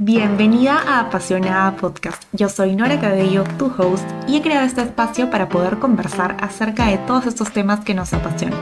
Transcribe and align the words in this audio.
Bienvenida 0.00 0.78
a 0.78 1.00
Apasionada 1.00 1.74
Podcast. 1.74 2.22
Yo 2.30 2.48
soy 2.48 2.76
Nora 2.76 3.00
Cabello, 3.00 3.42
tu 3.58 3.66
host, 3.66 4.08
y 4.28 4.36
he 4.36 4.42
creado 4.42 4.64
este 4.64 4.82
espacio 4.82 5.28
para 5.28 5.48
poder 5.48 5.80
conversar 5.80 6.36
acerca 6.40 6.86
de 6.86 6.98
todos 6.98 7.26
estos 7.26 7.52
temas 7.52 7.84
que 7.84 7.94
nos 7.94 8.12
apasionan. 8.12 8.60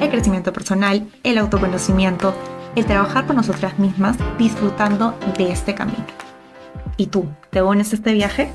El 0.00 0.08
crecimiento 0.08 0.50
personal, 0.54 1.06
el 1.24 1.36
autoconocimiento, 1.36 2.34
el 2.74 2.86
trabajar 2.86 3.26
con 3.26 3.36
nosotras 3.36 3.78
mismas, 3.78 4.16
disfrutando 4.38 5.14
de 5.36 5.52
este 5.52 5.74
camino. 5.74 6.06
¿Y 6.96 7.08
tú, 7.08 7.28
te 7.50 7.60
unes 7.60 7.92
a 7.92 7.96
este 7.96 8.14
viaje? 8.14 8.50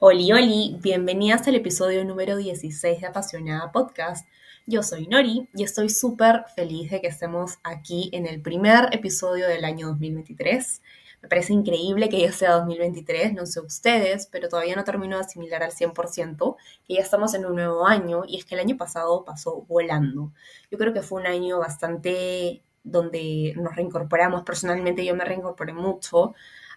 Oli, 0.00 0.32
oli, 0.32 0.76
bienvenidas 0.82 1.48
al 1.48 1.54
episodio 1.54 2.04
número 2.04 2.36
16 2.36 3.00
de 3.00 3.06
Apasionada 3.06 3.72
Podcast 3.72 4.26
yo 4.66 4.82
soy 4.82 5.06
Nori 5.06 5.48
y 5.54 5.64
estoy 5.64 5.88
súper 5.88 6.44
feliz 6.54 6.90
de 6.90 7.00
que 7.00 7.08
estemos 7.08 7.58
aquí 7.64 8.10
en 8.12 8.26
el 8.26 8.40
primer 8.40 8.88
episodio 8.92 9.48
del 9.48 9.64
año 9.64 9.88
2023. 9.88 10.82
Me 11.22 11.28
parece 11.28 11.52
increíble 11.52 12.08
que 12.08 12.20
ya 12.20 12.32
sea 12.32 12.52
2023, 12.52 13.32
no 13.34 13.46
sé 13.46 13.60
ustedes, 13.60 14.26
pero 14.26 14.48
todavía 14.48 14.74
no 14.74 14.84
termino 14.84 15.16
de 15.16 15.24
asimilar 15.24 15.62
al 15.62 15.72
100% 15.72 16.56
que 16.86 16.94
ya 16.94 17.00
estamos 17.00 17.34
en 17.34 17.46
un 17.46 17.56
nuevo 17.56 17.86
año 17.86 18.22
y 18.26 18.38
es 18.38 18.44
que 18.44 18.54
el 18.54 18.60
año 18.60 18.76
pasado 18.76 19.24
pasó 19.24 19.62
volando. 19.68 20.32
Yo 20.70 20.78
creo 20.78 20.92
que 20.92 21.02
fue 21.02 21.20
un 21.20 21.26
año 21.26 21.58
bastante 21.58 22.62
donde 22.84 23.54
nos 23.56 23.76
reincorporamos, 23.76 24.42
personalmente 24.42 25.04
yo 25.04 25.14
me 25.14 25.24
reincorporé 25.24 25.72
mucho 25.72 26.34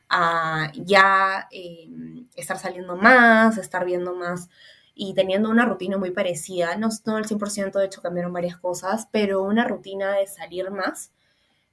a 0.09 0.71
ya 0.76 1.48
eh, 1.52 1.90
estar 2.35 2.59
saliendo 2.59 2.95
más, 2.95 3.57
estar 3.57 3.85
viendo 3.85 4.15
más 4.15 4.49
y 4.95 5.13
teniendo 5.13 5.49
una 5.49 5.66
rutina 5.66 5.98
muy 5.98 6.12
parecida, 6.12 6.77
no, 6.77 6.90
no 7.05 7.17
al 7.17 7.26
100%, 7.26 7.80
de 7.80 7.85
hecho 7.85 8.02
cambiaron 8.02 8.34
varias 8.34 8.58
cosas, 8.58 9.08
pero 9.12 9.44
una 9.44 9.68
rutina 9.68 10.13
de 10.13 10.26
salir 10.27 10.71
más, 10.71 11.12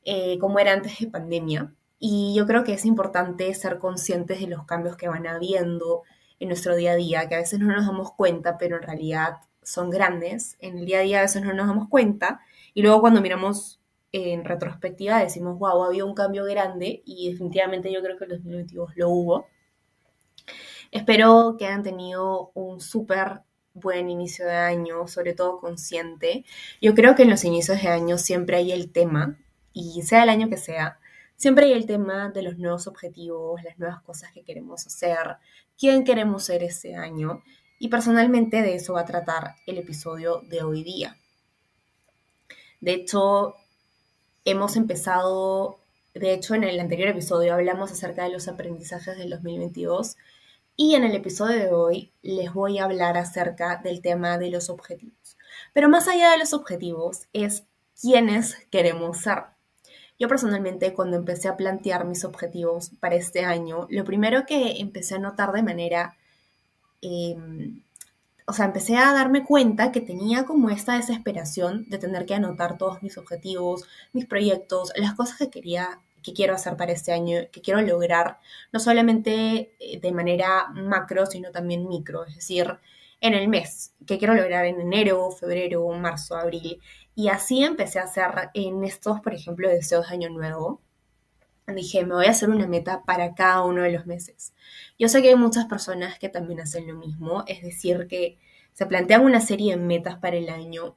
eh, 0.04 0.38
como 0.38 0.58
era 0.58 0.72
antes 0.72 0.98
de 0.98 1.06
pandemia. 1.06 1.72
Y 1.98 2.34
yo 2.34 2.46
creo 2.46 2.64
que 2.64 2.74
es 2.74 2.84
importante 2.84 3.54
ser 3.54 3.78
conscientes 3.78 4.40
de 4.40 4.48
los 4.48 4.64
cambios 4.66 4.96
que 4.96 5.08
van 5.08 5.26
habiendo 5.28 6.02
en 6.40 6.48
nuestro 6.48 6.74
día 6.74 6.92
a 6.92 6.96
día, 6.96 7.28
que 7.28 7.36
a 7.36 7.38
veces 7.38 7.60
no 7.60 7.68
nos 7.68 7.86
damos 7.86 8.12
cuenta, 8.12 8.58
pero 8.58 8.76
en 8.76 8.82
realidad 8.82 9.36
son 9.62 9.90
grandes. 9.90 10.56
En 10.58 10.78
el 10.78 10.86
día 10.86 10.98
a 10.98 11.02
día 11.02 11.18
a 11.20 11.22
veces 11.22 11.42
no 11.42 11.52
nos 11.52 11.68
damos 11.68 11.88
cuenta 11.88 12.40
y 12.74 12.82
luego 12.82 13.00
cuando 13.00 13.20
miramos 13.20 13.80
en 14.12 14.44
retrospectiva 14.44 15.20
decimos, 15.20 15.58
wow, 15.58 15.84
había 15.84 16.04
un 16.04 16.14
cambio 16.14 16.44
grande 16.44 17.02
y 17.06 17.30
definitivamente 17.30 17.92
yo 17.92 18.02
creo 18.02 18.18
que 18.18 18.24
en 18.24 18.30
2022 18.30 18.96
lo 18.96 19.08
hubo. 19.08 19.46
Espero 20.92 21.56
que 21.58 21.66
hayan 21.66 21.82
tenido 21.82 22.52
un 22.52 22.82
súper 22.82 23.40
buen 23.72 24.10
inicio 24.10 24.44
de 24.44 24.52
año, 24.52 25.08
sobre 25.08 25.32
todo 25.32 25.58
consciente. 25.58 26.44
Yo 26.82 26.94
creo 26.94 27.14
que 27.14 27.22
en 27.22 27.30
los 27.30 27.44
inicios 27.44 27.80
de 27.80 27.88
año 27.88 28.18
siempre 28.18 28.58
hay 28.58 28.72
el 28.72 28.92
tema, 28.92 29.38
y 29.72 30.02
sea 30.02 30.22
el 30.22 30.28
año 30.28 30.50
que 30.50 30.58
sea, 30.58 31.00
siempre 31.34 31.64
hay 31.64 31.72
el 31.72 31.86
tema 31.86 32.28
de 32.28 32.42
los 32.42 32.58
nuevos 32.58 32.86
objetivos, 32.86 33.62
las 33.62 33.78
nuevas 33.78 34.02
cosas 34.02 34.32
que 34.32 34.44
queremos 34.44 34.86
hacer, 34.86 35.38
quién 35.78 36.04
queremos 36.04 36.44
ser 36.44 36.62
ese 36.62 36.94
año, 36.94 37.42
y 37.78 37.88
personalmente 37.88 38.60
de 38.60 38.74
eso 38.74 38.92
va 38.92 39.00
a 39.00 39.06
tratar 39.06 39.54
el 39.66 39.78
episodio 39.78 40.42
de 40.42 40.62
hoy 40.62 40.84
día. 40.84 41.16
De 42.82 42.92
hecho, 42.92 43.54
hemos 44.44 44.76
empezado, 44.76 45.78
de 46.12 46.34
hecho 46.34 46.54
en 46.54 46.64
el 46.64 46.78
anterior 46.78 47.08
episodio 47.08 47.54
hablamos 47.54 47.90
acerca 47.92 48.24
de 48.24 48.30
los 48.30 48.46
aprendizajes 48.46 49.16
del 49.16 49.30
2022 49.30 50.18
y 50.76 50.94
en 50.94 51.04
el 51.04 51.14
episodio 51.14 51.56
de 51.58 51.72
hoy 51.72 52.12
les 52.22 52.52
voy 52.52 52.78
a 52.78 52.84
hablar 52.84 53.16
acerca 53.16 53.80
del 53.82 54.00
tema 54.00 54.38
de 54.38 54.50
los 54.50 54.70
objetivos. 54.70 55.36
Pero 55.72 55.88
más 55.88 56.08
allá 56.08 56.30
de 56.30 56.38
los 56.38 56.52
objetivos 56.52 57.28
es 57.32 57.64
quiénes 58.00 58.56
queremos 58.70 59.18
ser. 59.18 59.44
Yo 60.18 60.28
personalmente 60.28 60.94
cuando 60.94 61.16
empecé 61.16 61.48
a 61.48 61.56
plantear 61.56 62.04
mis 62.04 62.24
objetivos 62.24 62.90
para 63.00 63.16
este 63.16 63.44
año, 63.44 63.86
lo 63.90 64.04
primero 64.04 64.46
que 64.46 64.80
empecé 64.80 65.16
a 65.16 65.18
notar 65.18 65.52
de 65.52 65.62
manera, 65.62 66.16
em, 67.00 67.82
o 68.46 68.52
sea, 68.52 68.66
empecé 68.66 68.96
a 68.96 69.12
darme 69.12 69.44
cuenta 69.44 69.92
que 69.92 70.00
tenía 70.00 70.44
como 70.44 70.70
esta 70.70 70.94
desesperación 70.94 71.88
de 71.88 71.98
tener 71.98 72.26
que 72.26 72.34
anotar 72.34 72.78
todos 72.78 73.02
mis 73.02 73.18
objetivos, 73.18 73.84
mis 74.12 74.26
proyectos, 74.26 74.92
las 74.96 75.14
cosas 75.14 75.38
que 75.38 75.50
quería 75.50 76.00
que 76.22 76.32
quiero 76.32 76.54
hacer 76.54 76.76
para 76.76 76.92
este 76.92 77.12
año, 77.12 77.40
que 77.50 77.60
quiero 77.60 77.80
lograr, 77.82 78.38
no 78.72 78.80
solamente 78.80 79.74
eh, 79.78 80.00
de 80.00 80.12
manera 80.12 80.68
macro, 80.74 81.26
sino 81.26 81.50
también 81.50 81.88
micro, 81.88 82.24
es 82.24 82.34
decir, 82.34 82.78
en 83.20 83.34
el 83.34 83.48
mes, 83.48 83.94
que 84.06 84.18
quiero 84.18 84.34
lograr 84.34 84.66
en 84.66 84.80
enero, 84.80 85.30
febrero, 85.30 85.88
marzo, 85.90 86.36
abril. 86.36 86.80
Y 87.14 87.28
así 87.28 87.62
empecé 87.62 88.00
a 88.00 88.04
hacer 88.04 88.50
en 88.54 88.82
estos, 88.84 89.20
por 89.20 89.34
ejemplo, 89.34 89.68
deseos 89.68 90.08
de 90.08 90.14
año 90.14 90.28
nuevo. 90.30 90.80
Dije, 91.68 92.04
me 92.04 92.14
voy 92.14 92.26
a 92.26 92.30
hacer 92.30 92.50
una 92.50 92.66
meta 92.66 93.02
para 93.04 93.34
cada 93.34 93.62
uno 93.62 93.82
de 93.82 93.92
los 93.92 94.06
meses. 94.06 94.52
Yo 94.98 95.08
sé 95.08 95.22
que 95.22 95.28
hay 95.28 95.36
muchas 95.36 95.66
personas 95.66 96.18
que 96.18 96.28
también 96.28 96.60
hacen 96.60 96.86
lo 96.88 96.94
mismo, 96.94 97.44
es 97.46 97.62
decir, 97.62 98.08
que 98.08 98.38
se 98.72 98.86
plantean 98.86 99.24
una 99.24 99.40
serie 99.40 99.76
de 99.76 99.80
metas 99.80 100.16
para 100.16 100.36
el 100.36 100.48
año 100.48 100.96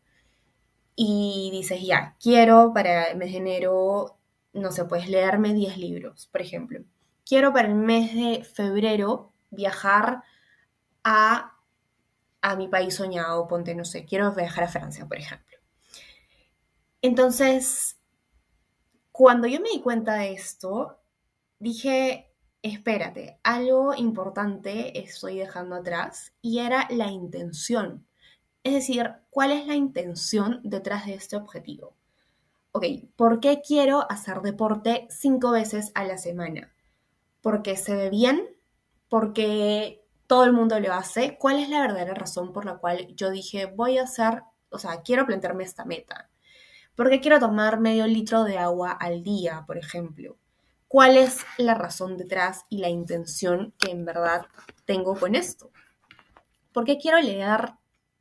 y 0.96 1.50
dices, 1.52 1.82
ya, 1.84 2.16
quiero 2.22 2.72
para 2.74 3.06
el 3.06 3.18
mes 3.18 3.32
de 3.32 3.38
enero 3.38 4.18
no 4.56 4.72
sé, 4.72 4.86
puedes 4.86 5.10
leerme 5.10 5.54
10 5.54 5.78
libros, 5.78 6.28
por 6.32 6.42
ejemplo. 6.42 6.80
Quiero 7.26 7.54
para 7.54 7.68
el 7.68 7.76
mes 7.76 8.14
de 8.14 8.44
febrero 8.44 9.34
viajar 9.52 10.24
a, 11.04 11.58
a 12.42 12.56
mi 12.56 12.68
país 12.68 12.96
soñado, 12.96 13.48
ponte, 13.48 13.76
no 13.76 13.86
sé, 13.86 14.06
quiero 14.06 14.34
viajar 14.34 14.64
a 14.64 14.70
Francia, 14.70 15.06
por 15.06 15.18
ejemplo. 15.18 15.58
Entonces, 17.02 18.00
cuando 19.12 19.48
yo 19.48 19.60
me 19.60 19.70
di 19.70 19.82
cuenta 19.82 20.16
de 20.16 20.34
esto, 20.34 21.00
dije, 21.60 22.34
espérate, 22.62 23.40
algo 23.44 23.94
importante 23.94 25.00
estoy 25.00 25.38
dejando 25.38 25.76
atrás 25.76 26.34
y 26.42 26.60
era 26.60 26.88
la 26.90 27.12
intención. 27.12 28.08
Es 28.64 28.74
decir, 28.74 29.12
¿cuál 29.30 29.52
es 29.52 29.68
la 29.68 29.76
intención 29.76 30.62
detrás 30.64 31.06
de 31.06 31.14
este 31.14 31.36
objetivo? 31.36 31.96
Ok, 32.76 32.84
¿por 33.16 33.40
qué 33.40 33.62
quiero 33.66 34.06
hacer 34.12 34.42
deporte 34.42 35.08
cinco 35.10 35.52
veces 35.52 35.94
a 35.96 36.04
la 36.04 36.18
semana? 36.18 36.74
¿Porque 37.40 37.78
se 37.78 37.96
ve 37.96 38.10
bien? 38.10 38.50
¿Porque 39.08 40.04
todo 40.28 40.44
el 40.44 40.52
mundo 40.52 40.78
lo 40.82 40.92
hace? 40.92 41.38
¿Cuál 41.40 41.60
es 41.60 41.70
la 41.70 41.80
verdadera 41.80 42.14
razón 42.14 42.52
por 42.52 42.66
la 42.66 42.76
cual 42.76 43.08
yo 43.16 43.32
dije, 43.32 43.66
voy 43.66 43.98
a 43.98 44.04
hacer, 44.04 44.44
o 44.72 44.78
sea, 44.78 45.04
quiero 45.04 45.26
plantearme 45.26 45.64
esta 45.64 45.86
meta? 45.86 46.30
¿Por 46.98 47.10
qué 47.10 47.22
quiero 47.22 47.40
tomar 47.40 47.80
medio 47.80 48.08
litro 48.08 48.44
de 48.44 48.58
agua 48.58 48.92
al 48.92 49.24
día, 49.24 49.64
por 49.66 49.78
ejemplo? 49.78 50.36
¿Cuál 50.90 51.16
es 51.16 51.46
la 51.58 51.76
razón 51.76 52.18
detrás 52.18 52.66
y 52.68 52.80
la 52.80 52.90
intención 52.90 53.74
que 53.78 53.90
en 53.90 54.04
verdad 54.04 54.48
tengo 54.84 55.16
con 55.16 55.36
esto? 55.36 55.72
¿Por 56.74 56.84
qué 56.84 56.98
quiero 56.98 57.22
leer 57.22 57.76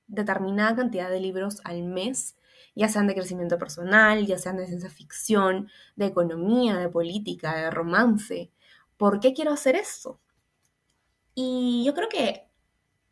determinada 0.07 0.77
cantidad 0.77 1.11
de 1.11 1.19
libros 1.19 1.61
al 1.65 1.83
mes 1.83 2.37
ya 2.75 2.89
sean 2.89 3.07
de 3.07 3.15
crecimiento 3.15 3.59
personal, 3.59 4.27
ya 4.27 4.39
sean 4.39 4.57
de 4.57 4.67
ciencia 4.67 4.91
ficción, 4.91 5.69
de 5.97 6.07
economía, 6.07 6.77
de 6.77 6.89
política, 6.89 7.55
de 7.57 7.71
romance. 7.71 8.51
¿Por 8.97 9.21
qué 9.21 9.35
quiero 9.35 9.53
hacer 9.53 9.77
esto? 9.77 10.21
Y 11.35 11.85
yo 11.85 11.95
creo 11.95 12.09
que 12.09 12.49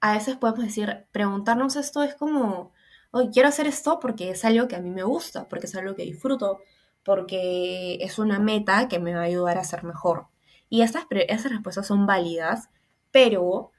a 0.01 0.15
veces 0.15 0.37
podemos 0.37 0.65
decir, 0.65 1.07
preguntarnos 1.13 1.77
esto 1.77 2.03
es 2.03 2.15
como, 2.15 2.73
hoy 3.13 3.31
quiero 3.31 3.49
hacer 3.49 3.67
esto 3.67 4.01
porque 4.01 4.31
es 4.31 4.45
algo 4.45 4.69
que 4.69 4.77
a 4.77 4.81
mí 4.81 4.91
me 4.91 5.05
gusta, 5.05 5.49
porque 5.49 5.67
es 5.67 5.75
algo 5.75 5.95
que 5.95 6.05
disfruto, 6.05 6.61
porque 7.05 7.99
es 8.01 8.19
una 8.19 8.39
meta 8.39 8.89
que 8.89 8.99
me 8.99 9.15
va 9.15 9.21
a 9.21 9.25
ayudar 9.25 9.59
a 9.59 9.65
ser 9.65 9.85
mejor. 9.85 10.29
Y 10.69 10.83
estas, 10.83 11.07
esas 11.11 11.53
respuestas 11.53 11.87
son 11.87 12.07
válidas, 12.07 12.69
pero 13.11 13.73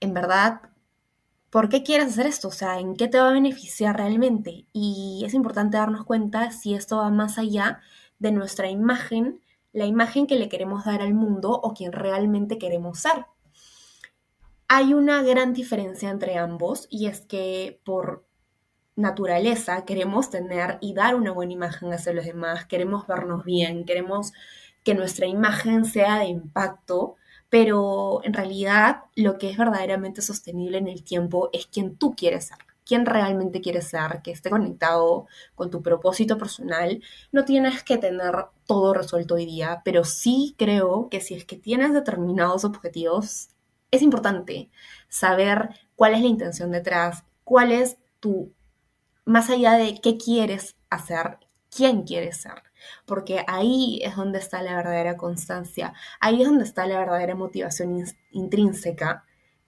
en 0.00 0.14
verdad 0.14 0.60
¿por 1.54 1.68
qué 1.68 1.84
quieres 1.84 2.08
hacer 2.08 2.26
esto? 2.26 2.48
O 2.48 2.50
sea, 2.50 2.80
¿en 2.80 2.96
qué 2.96 3.06
te 3.06 3.16
va 3.16 3.28
a 3.28 3.32
beneficiar 3.32 3.96
realmente? 3.96 4.66
Y 4.72 5.22
es 5.24 5.34
importante 5.34 5.76
darnos 5.76 6.04
cuenta 6.04 6.50
si 6.50 6.74
esto 6.74 6.96
va 6.96 7.10
más 7.10 7.38
allá 7.38 7.78
de 8.18 8.32
nuestra 8.32 8.68
imagen, 8.68 9.40
la 9.72 9.86
imagen 9.86 10.26
que 10.26 10.34
le 10.34 10.48
queremos 10.48 10.84
dar 10.84 11.00
al 11.00 11.14
mundo 11.14 11.52
o 11.52 11.72
quien 11.72 11.92
realmente 11.92 12.58
queremos 12.58 12.98
ser. 12.98 13.26
Hay 14.66 14.94
una 14.94 15.22
gran 15.22 15.52
diferencia 15.52 16.10
entre 16.10 16.38
ambos 16.38 16.88
y 16.90 17.06
es 17.06 17.20
que 17.20 17.80
por 17.84 18.26
naturaleza 18.96 19.84
queremos 19.84 20.30
tener 20.30 20.78
y 20.80 20.92
dar 20.92 21.14
una 21.14 21.30
buena 21.30 21.52
imagen 21.52 21.92
hacia 21.92 22.14
los 22.14 22.24
demás, 22.24 22.66
queremos 22.66 23.06
vernos 23.06 23.44
bien, 23.44 23.84
queremos 23.84 24.32
que 24.82 24.96
nuestra 24.96 25.26
imagen 25.26 25.84
sea 25.84 26.18
de 26.18 26.24
impacto 26.24 27.14
pero 27.54 28.20
en 28.24 28.32
realidad 28.34 29.04
lo 29.14 29.38
que 29.38 29.48
es 29.48 29.56
verdaderamente 29.56 30.22
sostenible 30.22 30.78
en 30.78 30.88
el 30.88 31.04
tiempo 31.04 31.50
es 31.52 31.68
quien 31.68 31.94
tú 31.94 32.16
quieres 32.16 32.46
ser, 32.46 32.58
quién 32.84 33.06
realmente 33.06 33.60
quieres 33.60 33.86
ser, 33.86 34.22
que 34.24 34.32
esté 34.32 34.50
conectado 34.50 35.28
con 35.54 35.70
tu 35.70 35.80
propósito 35.80 36.36
personal. 36.36 37.00
No 37.30 37.44
tienes 37.44 37.84
que 37.84 37.96
tener 37.96 38.46
todo 38.66 38.92
resuelto 38.92 39.36
hoy 39.36 39.46
día, 39.46 39.82
pero 39.84 40.02
sí 40.02 40.56
creo 40.58 41.08
que 41.08 41.20
si 41.20 41.34
es 41.34 41.44
que 41.44 41.54
tienes 41.54 41.92
determinados 41.92 42.64
objetivos, 42.64 43.50
es 43.92 44.02
importante 44.02 44.68
saber 45.08 45.68
cuál 45.94 46.14
es 46.14 46.22
la 46.22 46.26
intención 46.26 46.72
detrás, 46.72 47.22
cuál 47.44 47.70
es 47.70 47.98
tu, 48.18 48.52
más 49.24 49.48
allá 49.48 49.74
de 49.74 50.00
qué 50.00 50.16
quieres 50.16 50.74
hacer, 50.90 51.38
quién 51.70 52.02
quieres 52.02 52.36
ser. 52.38 52.63
Porque 53.06 53.44
ahí 53.46 54.00
es 54.02 54.16
donde 54.16 54.38
está 54.38 54.62
la 54.62 54.76
verdadera 54.76 55.16
constancia, 55.16 55.94
ahí 56.20 56.42
es 56.42 56.48
donde 56.48 56.64
está 56.64 56.86
la 56.86 56.98
verdadera 56.98 57.34
motivación 57.34 58.04
intrínseca 58.30 59.24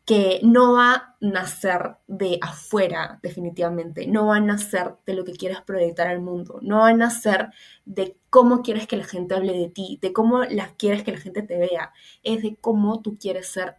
que 0.07 0.39
no 0.45 0.75
va 0.75 0.95
a 0.95 1.17
nacer 1.21 1.97
de 2.07 2.39
afuera, 2.41 3.19
definitivamente, 3.25 4.07
no 4.07 4.27
va 4.29 4.37
a 4.37 4.41
nacer 4.41 4.95
de 5.05 5.15
lo 5.15 5.25
que 5.25 5.33
quieres 5.33 5.61
proyectar 5.63 6.07
al 6.07 6.21
mundo, 6.21 6.61
no 6.63 6.79
va 6.79 6.89
a 6.91 6.95
nacer 6.95 7.49
de 7.85 8.17
cómo 8.31 8.63
quieres 8.63 8.87
que 8.87 8.97
la 8.97 9.05
gente 9.05 9.35
hable 9.35 9.53
de 9.53 9.69
ti, 9.69 9.99
de 10.01 10.13
cómo 10.13 10.45
la, 10.45 10.69
quieres 10.77 11.03
que 11.03 11.11
la 11.11 11.19
gente 11.19 11.43
te 11.43 11.59
vea, 11.59 11.93
es 12.23 12.41
de 12.43 12.57
cómo 12.61 13.03
tú 13.03 13.19
quieres 13.19 13.49
ser 13.49 13.79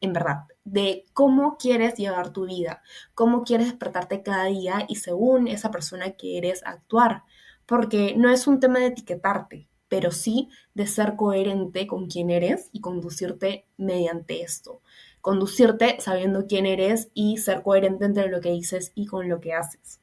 en 0.00 0.12
verdad, 0.12 0.46
de 0.64 1.06
cómo 1.12 1.56
quieres 1.58 1.94
llevar 1.94 2.32
tu 2.32 2.46
vida, 2.46 2.82
cómo 3.14 3.44
quieres 3.44 3.68
despertarte 3.68 4.24
cada 4.24 4.46
día 4.46 4.84
y 4.88 4.96
según 4.96 5.46
esa 5.46 5.70
persona 5.70 6.10
que 6.12 6.38
eres 6.38 6.62
actuar, 6.66 7.22
porque 7.68 8.14
no 8.16 8.32
es 8.32 8.48
un 8.48 8.58
tema 8.58 8.80
de 8.80 8.86
etiquetarte, 8.86 9.68
pero 9.88 10.10
sí 10.10 10.48
de 10.74 10.88
ser 10.88 11.14
coherente 11.14 11.86
con 11.86 12.08
quién 12.08 12.30
eres 12.30 12.70
y 12.72 12.80
conducirte 12.80 13.66
mediante 13.76 14.42
esto 14.42 14.80
conducirte 15.20 16.00
sabiendo 16.00 16.46
quién 16.46 16.66
eres 16.66 17.10
y 17.14 17.38
ser 17.38 17.62
coherente 17.62 18.04
entre 18.04 18.28
lo 18.28 18.40
que 18.40 18.50
dices 18.50 18.92
y 18.94 19.06
con 19.06 19.28
lo 19.28 19.40
que 19.40 19.52
haces. 19.52 20.00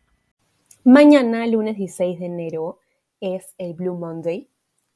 Mañana, 0.83 1.47
lunes 1.47 1.77
16 1.77 2.19
de 2.19 2.25
enero, 2.27 2.79
es 3.19 3.55
el 3.57 3.73
Blue 3.73 3.95
Monday, 3.95 4.49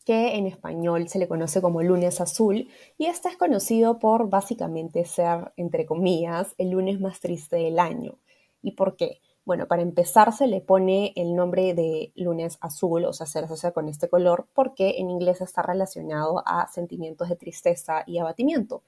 que 0.06 0.36
en 0.36 0.46
español 0.46 1.08
se 1.08 1.20
le 1.20 1.28
conoce 1.28 1.62
como 1.62 1.82
lunes 1.82 2.22
azul, 2.22 2.68
y 2.98 3.06
este 3.06 3.30
es 3.30 3.38
conocido 3.38 3.98
por 3.98 4.30
básicamente 4.30 5.04
ser, 5.06 5.52
entre 5.58 5.86
comillas, 5.86 6.54
el 6.58 6.72
lunes 6.72 7.00
más 7.00 7.20
triste 7.20 7.56
del 7.56 7.80
año. 7.80 8.20
¿Y 8.62 8.74
por 8.74 8.98
qué? 8.98 9.22
Bueno, 9.50 9.68
para 9.68 9.82
empezar 9.82 10.32
se 10.32 10.46
le 10.46 10.62
pone 10.62 11.12
el 11.16 11.36
nombre 11.36 11.74
de 11.74 12.12
lunes 12.14 12.60
azul, 12.62 13.06
o 13.06 13.14
sea, 13.14 13.26
se 13.26 13.40
asocia 13.40 13.72
con 13.72 13.90
este 13.90 14.08
color, 14.08 14.48
porque 14.54 15.00
en 15.00 15.10
inglés 15.10 15.42
está 15.42 15.64
relacionado 15.64 16.44
a 16.46 16.68
sentimientos 16.68 17.30
de 17.30 17.36
tristeza 17.36 18.04
y 18.06 18.20
abatimiento. 18.20 18.84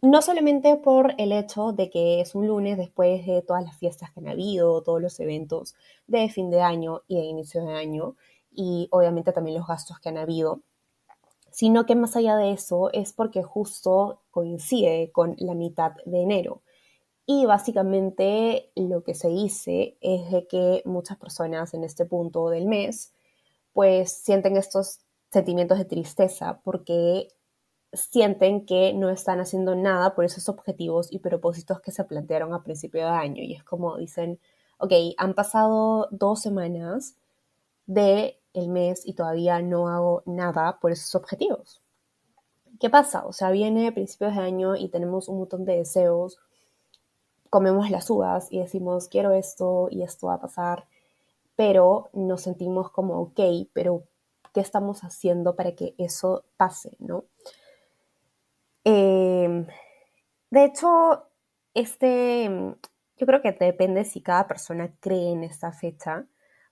No 0.00 0.22
solamente 0.22 0.76
por 0.76 1.12
el 1.18 1.32
hecho 1.32 1.72
de 1.72 1.90
que 1.90 2.22
es 2.22 2.34
un 2.34 2.46
lunes 2.46 2.78
después 2.78 3.26
de 3.26 3.42
todas 3.42 3.62
las 3.62 3.76
fiestas 3.76 4.10
que 4.10 4.20
han 4.20 4.28
habido, 4.28 4.82
todos 4.82 5.02
los 5.02 5.20
eventos 5.20 5.74
de 6.06 6.30
fin 6.30 6.48
de 6.48 6.62
año 6.62 7.02
y 7.06 7.16
de 7.16 7.24
inicio 7.24 7.62
de 7.62 7.74
año, 7.74 8.16
y 8.50 8.88
obviamente 8.92 9.32
también 9.32 9.58
los 9.58 9.66
gastos 9.66 10.00
que 10.00 10.08
han 10.08 10.16
habido, 10.16 10.62
sino 11.50 11.84
que 11.84 11.94
más 11.94 12.16
allá 12.16 12.36
de 12.36 12.52
eso 12.52 12.90
es 12.94 13.12
porque 13.12 13.42
justo 13.42 14.22
coincide 14.30 15.12
con 15.12 15.34
la 15.36 15.52
mitad 15.52 15.92
de 16.06 16.22
enero. 16.22 16.62
Y 17.32 17.46
básicamente 17.46 18.72
lo 18.74 19.04
que 19.04 19.14
se 19.14 19.28
dice 19.28 19.96
es 20.00 20.32
de 20.32 20.48
que 20.48 20.82
muchas 20.84 21.16
personas 21.16 21.74
en 21.74 21.84
este 21.84 22.04
punto 22.04 22.48
del 22.50 22.66
mes 22.66 23.12
pues 23.72 24.10
sienten 24.10 24.56
estos 24.56 24.98
sentimientos 25.30 25.78
de 25.78 25.84
tristeza 25.84 26.60
porque 26.64 27.28
sienten 27.92 28.66
que 28.66 28.94
no 28.94 29.10
están 29.10 29.38
haciendo 29.38 29.76
nada 29.76 30.16
por 30.16 30.24
esos 30.24 30.48
objetivos 30.48 31.06
y 31.12 31.20
propósitos 31.20 31.80
que 31.80 31.92
se 31.92 32.02
plantearon 32.02 32.52
a 32.52 32.64
principio 32.64 33.02
de 33.02 33.10
año. 33.12 33.44
Y 33.44 33.54
es 33.54 33.62
como 33.62 33.96
dicen, 33.96 34.40
ok, 34.78 34.92
han 35.16 35.34
pasado 35.34 36.08
dos 36.10 36.42
semanas 36.42 37.14
de 37.86 38.40
el 38.54 38.70
mes 38.70 39.06
y 39.06 39.12
todavía 39.12 39.62
no 39.62 39.86
hago 39.86 40.24
nada 40.26 40.80
por 40.80 40.90
esos 40.90 41.14
objetivos. 41.14 41.80
¿Qué 42.80 42.90
pasa? 42.90 43.24
O 43.24 43.32
sea, 43.32 43.52
viene 43.52 43.92
principios 43.92 44.34
de 44.34 44.42
año 44.42 44.74
y 44.74 44.88
tenemos 44.88 45.28
un 45.28 45.38
montón 45.38 45.64
de 45.64 45.76
deseos, 45.76 46.40
comemos 47.50 47.90
las 47.90 48.08
uvas 48.08 48.46
y 48.50 48.60
decimos, 48.60 49.08
quiero 49.08 49.32
esto 49.32 49.88
y 49.90 50.02
esto 50.02 50.28
va 50.28 50.34
a 50.34 50.40
pasar, 50.40 50.86
pero 51.56 52.08
nos 52.14 52.42
sentimos 52.42 52.90
como, 52.90 53.20
ok, 53.20 53.40
pero 53.72 54.04
¿qué 54.54 54.60
estamos 54.60 55.02
haciendo 55.04 55.56
para 55.56 55.72
que 55.74 55.94
eso 55.98 56.44
pase, 56.56 56.96
no? 57.00 57.24
Em, 58.84 59.66
de 60.50 60.64
hecho, 60.64 61.26
este, 61.74 62.48
yo 63.16 63.26
creo 63.26 63.42
que 63.42 63.52
depende 63.52 64.04
si 64.04 64.22
cada 64.22 64.48
persona 64.48 64.94
cree 65.00 65.32
en 65.32 65.44
esta 65.44 65.72
fecha, 65.72 66.26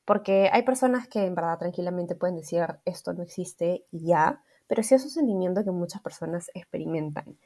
porque 0.05 0.49
hay 0.53 0.63
personas 0.63 1.07
que 1.07 1.27
en 1.27 1.35
verdad 1.35 1.59
tranquilamente 1.59 2.15
pueden 2.15 2.37
decir 2.37 2.65
esto 2.87 3.13
no 3.13 3.23
existe 3.23 3.85
ya, 3.93 4.43
pero 4.67 4.83
sí 4.83 4.95
es 4.95 5.05
un 5.05 5.11
sentimiento 5.11 5.65
que 5.65 5.71
muchas 5.71 6.01
personas 6.01 6.51
experimentan. 6.55 7.37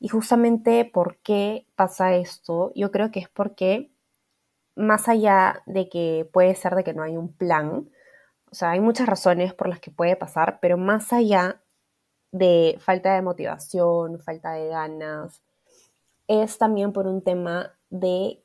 Y 0.00 0.08
justamente 0.08 0.84
por 0.84 1.18
qué 1.18 1.66
pasa 1.76 2.14
esto, 2.16 2.72
yo 2.74 2.90
creo 2.90 3.10
que 3.10 3.20
es 3.20 3.28
porque 3.28 3.90
más 4.74 5.08
allá 5.08 5.62
de 5.66 5.88
que 5.88 6.28
puede 6.32 6.54
ser 6.54 6.74
de 6.74 6.84
que 6.84 6.94
no 6.94 7.02
hay 7.02 7.16
un 7.16 7.32
plan, 7.32 7.88
o 8.50 8.54
sea, 8.54 8.70
hay 8.70 8.80
muchas 8.80 9.06
razones 9.06 9.54
por 9.54 9.68
las 9.68 9.78
que 9.80 9.90
puede 9.90 10.16
pasar, 10.16 10.58
pero 10.60 10.76
más 10.78 11.12
allá 11.12 11.62
de 12.32 12.76
falta 12.80 13.14
de 13.14 13.22
motivación, 13.22 14.20
falta 14.20 14.52
de 14.52 14.68
ganas, 14.68 15.42
es 16.26 16.58
también 16.58 16.92
por 16.92 17.06
un 17.06 17.22
tema 17.22 17.74
de 17.90 18.42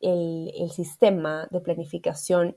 el, 0.00 0.70
sistema 0.70 1.48
de 1.50 1.60
planificación 1.60 2.56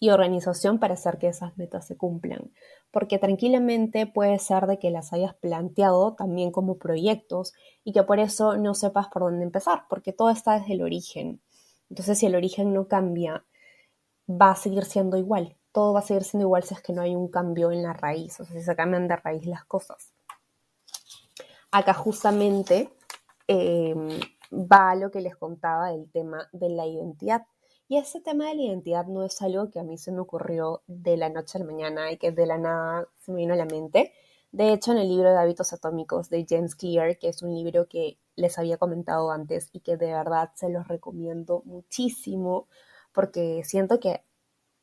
y 0.00 0.10
organización 0.10 0.78
para 0.78 0.94
hacer 0.94 1.18
que 1.18 1.28
esas 1.28 1.56
metas 1.56 1.86
se 1.86 1.96
cumplan. 1.96 2.50
Porque 2.94 3.18
tranquilamente 3.18 4.06
puede 4.06 4.38
ser 4.38 4.66
de 4.66 4.78
que 4.78 4.90
las 4.90 5.12
hayas 5.12 5.34
planteado 5.34 6.14
también 6.14 6.50
como 6.50 6.78
proyectos 6.78 7.52
y 7.84 7.92
que 7.92 8.04
por 8.04 8.18
eso 8.18 8.56
no 8.56 8.74
sepas 8.74 9.08
por 9.08 9.22
dónde 9.22 9.44
empezar, 9.44 9.84
porque 9.90 10.14
todo 10.14 10.30
está 10.30 10.58
desde 10.58 10.72
el 10.72 10.82
origen. 10.82 11.42
Entonces, 11.90 12.18
si 12.18 12.26
el 12.26 12.36
origen 12.36 12.72
no 12.72 12.88
cambia, 12.88 13.44
va 14.26 14.52
a 14.52 14.56
seguir 14.56 14.84
siendo 14.86 15.18
igual 15.18 15.56
todo 15.74 15.92
va 15.92 15.98
a 15.98 16.02
seguir 16.02 16.22
siendo 16.22 16.46
igual 16.46 16.62
si 16.62 16.72
es 16.72 16.80
que 16.80 16.92
no 16.92 17.02
hay 17.02 17.16
un 17.16 17.26
cambio 17.26 17.72
en 17.72 17.82
la 17.82 17.92
raíz, 17.92 18.38
o 18.38 18.44
sea, 18.44 18.54
si 18.54 18.62
se 18.62 18.76
cambian 18.76 19.08
de 19.08 19.16
raíz 19.16 19.44
las 19.44 19.64
cosas. 19.64 20.14
Acá 21.72 21.94
justamente 21.94 22.94
em, 23.48 24.08
va 24.52 24.94
lo 24.94 25.10
que 25.10 25.20
les 25.20 25.34
contaba 25.36 25.90
del 25.90 26.08
tema 26.12 26.48
de 26.52 26.68
la 26.68 26.86
identidad. 26.86 27.42
Y 27.88 27.98
ese 27.98 28.20
tema 28.20 28.48
de 28.48 28.54
la 28.56 28.62
identidad 28.62 29.06
no 29.06 29.24
es 29.24 29.40
algo 29.42 29.70
que 29.70 29.80
a 29.80 29.84
mí 29.84 29.98
se 29.98 30.12
me 30.12 30.20
ocurrió 30.20 30.82
de 30.86 31.16
la 31.16 31.28
noche 31.28 31.58
a 31.58 31.60
la 31.60 31.66
mañana 31.66 32.10
y 32.12 32.16
que 32.16 32.32
de 32.32 32.46
la 32.46 32.58
nada 32.58 33.08
se 33.20 33.32
me 33.32 33.38
vino 33.38 33.54
a 33.54 33.56
la 33.56 33.66
mente. 33.66 34.12
De 34.52 34.72
hecho, 34.72 34.92
en 34.92 34.98
el 34.98 35.08
libro 35.08 35.30
de 35.30 35.38
hábitos 35.38 35.72
atómicos 35.72 36.30
de 36.30 36.46
James 36.48 36.74
Clear, 36.76 37.18
que 37.18 37.28
es 37.28 37.42
un 37.42 37.54
libro 37.54 37.88
que 37.88 38.18
les 38.36 38.58
había 38.58 38.78
comentado 38.78 39.30
antes 39.30 39.68
y 39.72 39.80
que 39.80 39.96
de 39.96 40.12
verdad 40.12 40.50
se 40.54 40.70
los 40.70 40.88
recomiendo 40.88 41.62
muchísimo, 41.66 42.68
porque 43.12 43.62
siento 43.64 44.00
que 44.00 44.24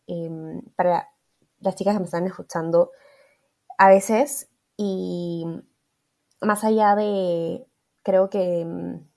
Em, 0.07 0.61
para 0.75 1.07
las 1.59 1.75
chicas 1.75 1.93
que 1.95 1.99
me 1.99 2.05
están 2.05 2.27
escuchando, 2.27 2.91
a 3.77 3.89
veces, 3.89 4.49
y 4.77 5.45
más 6.41 6.63
allá 6.63 6.95
de, 6.95 7.65
creo 8.03 8.29
que 8.29 8.61
em, 8.61 9.07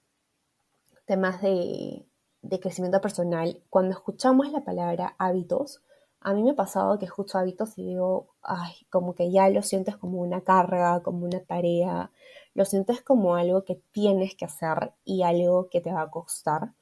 temas 1.06 1.42
de, 1.42 2.06
de 2.44 2.60
crecimiento 2.60 3.00
personal, 3.00 3.62
cuando 3.70 3.92
escuchamos 3.92 4.50
la 4.52 4.64
palabra 4.64 5.14
hábitos, 5.18 5.82
a 6.20 6.32
mí 6.32 6.42
me 6.42 6.52
ha 6.52 6.56
pasado 6.56 6.98
que 6.98 7.04
escucho 7.06 7.38
hábitos 7.38 7.76
y 7.78 7.84
digo, 7.86 8.28
ay, 8.42 8.72
como 8.90 9.14
que 9.14 9.30
ya 9.30 9.48
lo 9.50 9.62
sientes 9.62 9.96
como 9.96 10.20
una 10.20 10.42
carga, 10.42 11.02
como 11.02 11.26
una 11.26 11.40
tarea, 11.40 12.10
lo 12.54 12.64
sientes 12.64 13.02
como 13.02 13.34
algo 13.36 13.64
que 13.64 13.80
tienes 13.92 14.34
que 14.34 14.44
hacer 14.46 14.92
y 15.04 15.22
algo 15.22 15.68
que 15.68 15.80
te 15.80 15.92
va 15.92 16.02
a 16.02 16.10
costar 16.10 16.72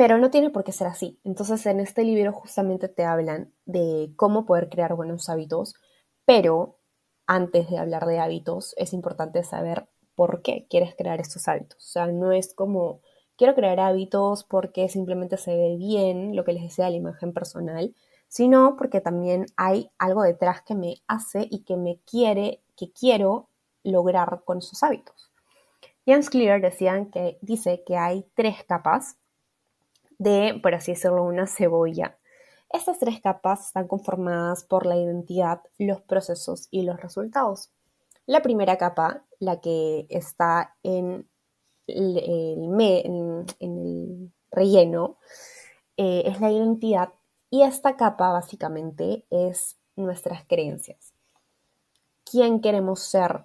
pero 0.00 0.16
no 0.16 0.30
tiene 0.30 0.48
por 0.48 0.64
qué 0.64 0.72
ser 0.72 0.86
así. 0.86 1.20
Entonces 1.24 1.66
en 1.66 1.78
este 1.78 2.04
libro 2.04 2.32
justamente 2.32 2.88
te 2.88 3.04
hablan 3.04 3.52
de 3.66 4.10
cómo 4.16 4.46
poder 4.46 4.70
crear 4.70 4.94
buenos 4.94 5.28
hábitos, 5.28 5.74
pero 6.24 6.78
antes 7.26 7.68
de 7.68 7.76
hablar 7.76 8.06
de 8.06 8.18
hábitos 8.18 8.72
es 8.78 8.94
importante 8.94 9.44
saber 9.44 9.90
por 10.14 10.40
qué 10.40 10.66
quieres 10.70 10.94
crear 10.96 11.20
estos 11.20 11.46
hábitos. 11.48 11.76
O 11.84 11.90
sea, 11.90 12.06
no 12.06 12.32
es 12.32 12.54
como 12.54 13.02
quiero 13.40 13.54
crear 13.54 13.80
hábitos 13.80 14.44
porque 14.44 14.90
simplemente 14.90 15.38
se 15.38 15.56
ve 15.56 15.76
bien 15.78 16.36
lo 16.36 16.44
que 16.44 16.52
les 16.52 16.62
decía 16.62 16.90
la 16.90 16.96
imagen 16.96 17.32
personal, 17.32 17.94
sino 18.28 18.76
porque 18.76 19.00
también 19.00 19.46
hay 19.56 19.90
algo 19.96 20.24
detrás 20.24 20.60
que 20.60 20.74
me 20.74 20.96
hace 21.06 21.48
y 21.50 21.60
que 21.60 21.78
me 21.78 22.00
quiere, 22.04 22.60
que 22.76 22.92
quiero 22.92 23.48
lograr 23.82 24.42
con 24.44 24.58
esos 24.58 24.82
hábitos. 24.82 25.32
James 26.06 26.28
Clear 26.28 26.60
decían 26.60 27.10
que, 27.10 27.38
dice 27.40 27.82
que 27.86 27.96
hay 27.96 28.26
tres 28.34 28.62
capas 28.64 29.16
de, 30.18 30.60
por 30.62 30.74
así 30.74 30.92
decirlo, 30.92 31.24
una 31.24 31.46
cebolla. 31.46 32.18
Estas 32.68 32.98
tres 32.98 33.22
capas 33.22 33.68
están 33.68 33.88
conformadas 33.88 34.64
por 34.64 34.84
la 34.84 34.98
identidad, 34.98 35.62
los 35.78 36.02
procesos 36.02 36.68
y 36.70 36.82
los 36.82 37.00
resultados. 37.00 37.70
La 38.26 38.42
primera 38.42 38.76
capa, 38.76 39.24
la 39.38 39.62
que 39.62 40.06
está 40.10 40.76
en 40.82 41.26
el, 41.90 44.32
relleno, 44.50 45.18
eh, 45.96 46.24
es 46.26 46.40
la 46.40 46.50
identidad 46.50 47.12
y 47.50 47.62
esta 47.62 47.96
capa 47.96 48.32
básicamente 48.32 49.26
es 49.30 49.78
nuestras 49.96 50.44
creencias. 50.46 51.12
¿Quién 52.24 52.60
queremos 52.60 53.02
ser? 53.02 53.44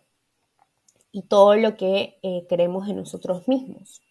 Y 1.12 1.24
todo 1.24 1.56
lo 1.56 1.78
que 1.78 2.20
eh, 2.22 2.46
creemos 2.48 2.88
de 2.88 2.94
nosotros 2.94 3.48
mismos. 3.48 4.02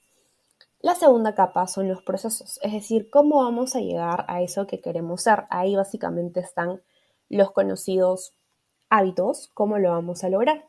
La 0.81 0.95
segunda 0.95 1.35
capa 1.35 1.67
son 1.67 1.89
los 1.89 2.03
procesos, 2.03 2.59
es 2.63 2.73
decir, 2.73 3.09
cómo 3.09 3.43
vamos 3.43 3.75
a 3.75 3.81
llegar 3.81 4.27
a 4.29 4.43
eso 4.43 4.67
que 4.67 4.81
queremos 4.81 5.23
ser. 5.23 5.45
Ahí 5.49 5.77
básicamente 5.77 6.41
están 6.41 6.83
los 7.31 7.53
conocidos 7.53 8.35
hábitos, 8.91 9.51
¿cómo 9.55 9.79
lo 9.79 9.93
vamos 9.93 10.25
a 10.25 10.29
lograr? 10.29 10.69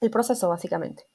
El 0.00 0.10
proceso, 0.10 0.48
básicamente. 0.48 1.06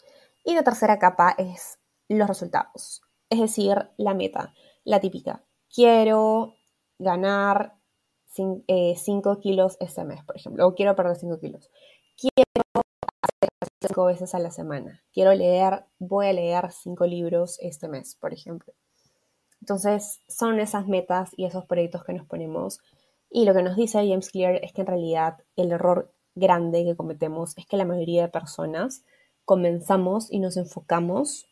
Y 0.47 0.55
la 0.55 0.63
tercera 0.63 0.97
capa 0.97 1.35
es 1.37 1.77
los 2.07 2.25
resultados, 2.25 3.01
es 3.29 3.41
decir, 3.41 3.89
la 3.97 4.13
meta, 4.13 4.53
la 4.85 5.01
típica. 5.01 5.43
Quiero 5.69 6.55
ganar 6.97 7.75
5 8.27 8.63
eh, 8.65 8.95
kilos 9.41 9.75
este 9.81 10.05
mes, 10.05 10.23
por 10.23 10.37
ejemplo, 10.37 10.65
o 10.65 10.73
quiero 10.73 10.95
perder 10.95 11.17
5 11.17 11.37
kilos. 11.41 11.69
Quiero 12.15 12.63
hacer 13.21 13.49
5 13.89 14.05
veces 14.05 14.33
a 14.35 14.39
la 14.39 14.49
semana. 14.49 15.03
Quiero 15.11 15.33
leer, 15.33 15.83
voy 15.99 16.27
a 16.27 16.33
leer 16.33 16.71
5 16.71 17.05
libros 17.07 17.59
este 17.59 17.89
mes, 17.89 18.15
por 18.15 18.31
ejemplo. 18.31 18.73
Entonces, 19.59 20.21
son 20.29 20.61
esas 20.61 20.87
metas 20.87 21.31
y 21.35 21.43
esos 21.43 21.65
proyectos 21.65 22.05
que 22.05 22.13
nos 22.13 22.25
ponemos. 22.25 22.79
Y 23.29 23.43
lo 23.43 23.53
que 23.53 23.63
nos 23.63 23.75
dice 23.75 23.97
James 23.97 24.29
Clear 24.29 24.63
es 24.63 24.71
que 24.71 24.79
en 24.79 24.87
realidad 24.87 25.43
el 25.57 25.73
error 25.73 26.13
grande 26.35 26.85
que 26.85 26.95
cometemos 26.95 27.57
es 27.57 27.65
que 27.65 27.75
la 27.75 27.83
mayoría 27.83 28.21
de 28.21 28.29
personas 28.29 29.03
comenzamos 29.47 30.29
y 30.29 30.39
nos 30.39 30.57
enfocamos 30.57 31.47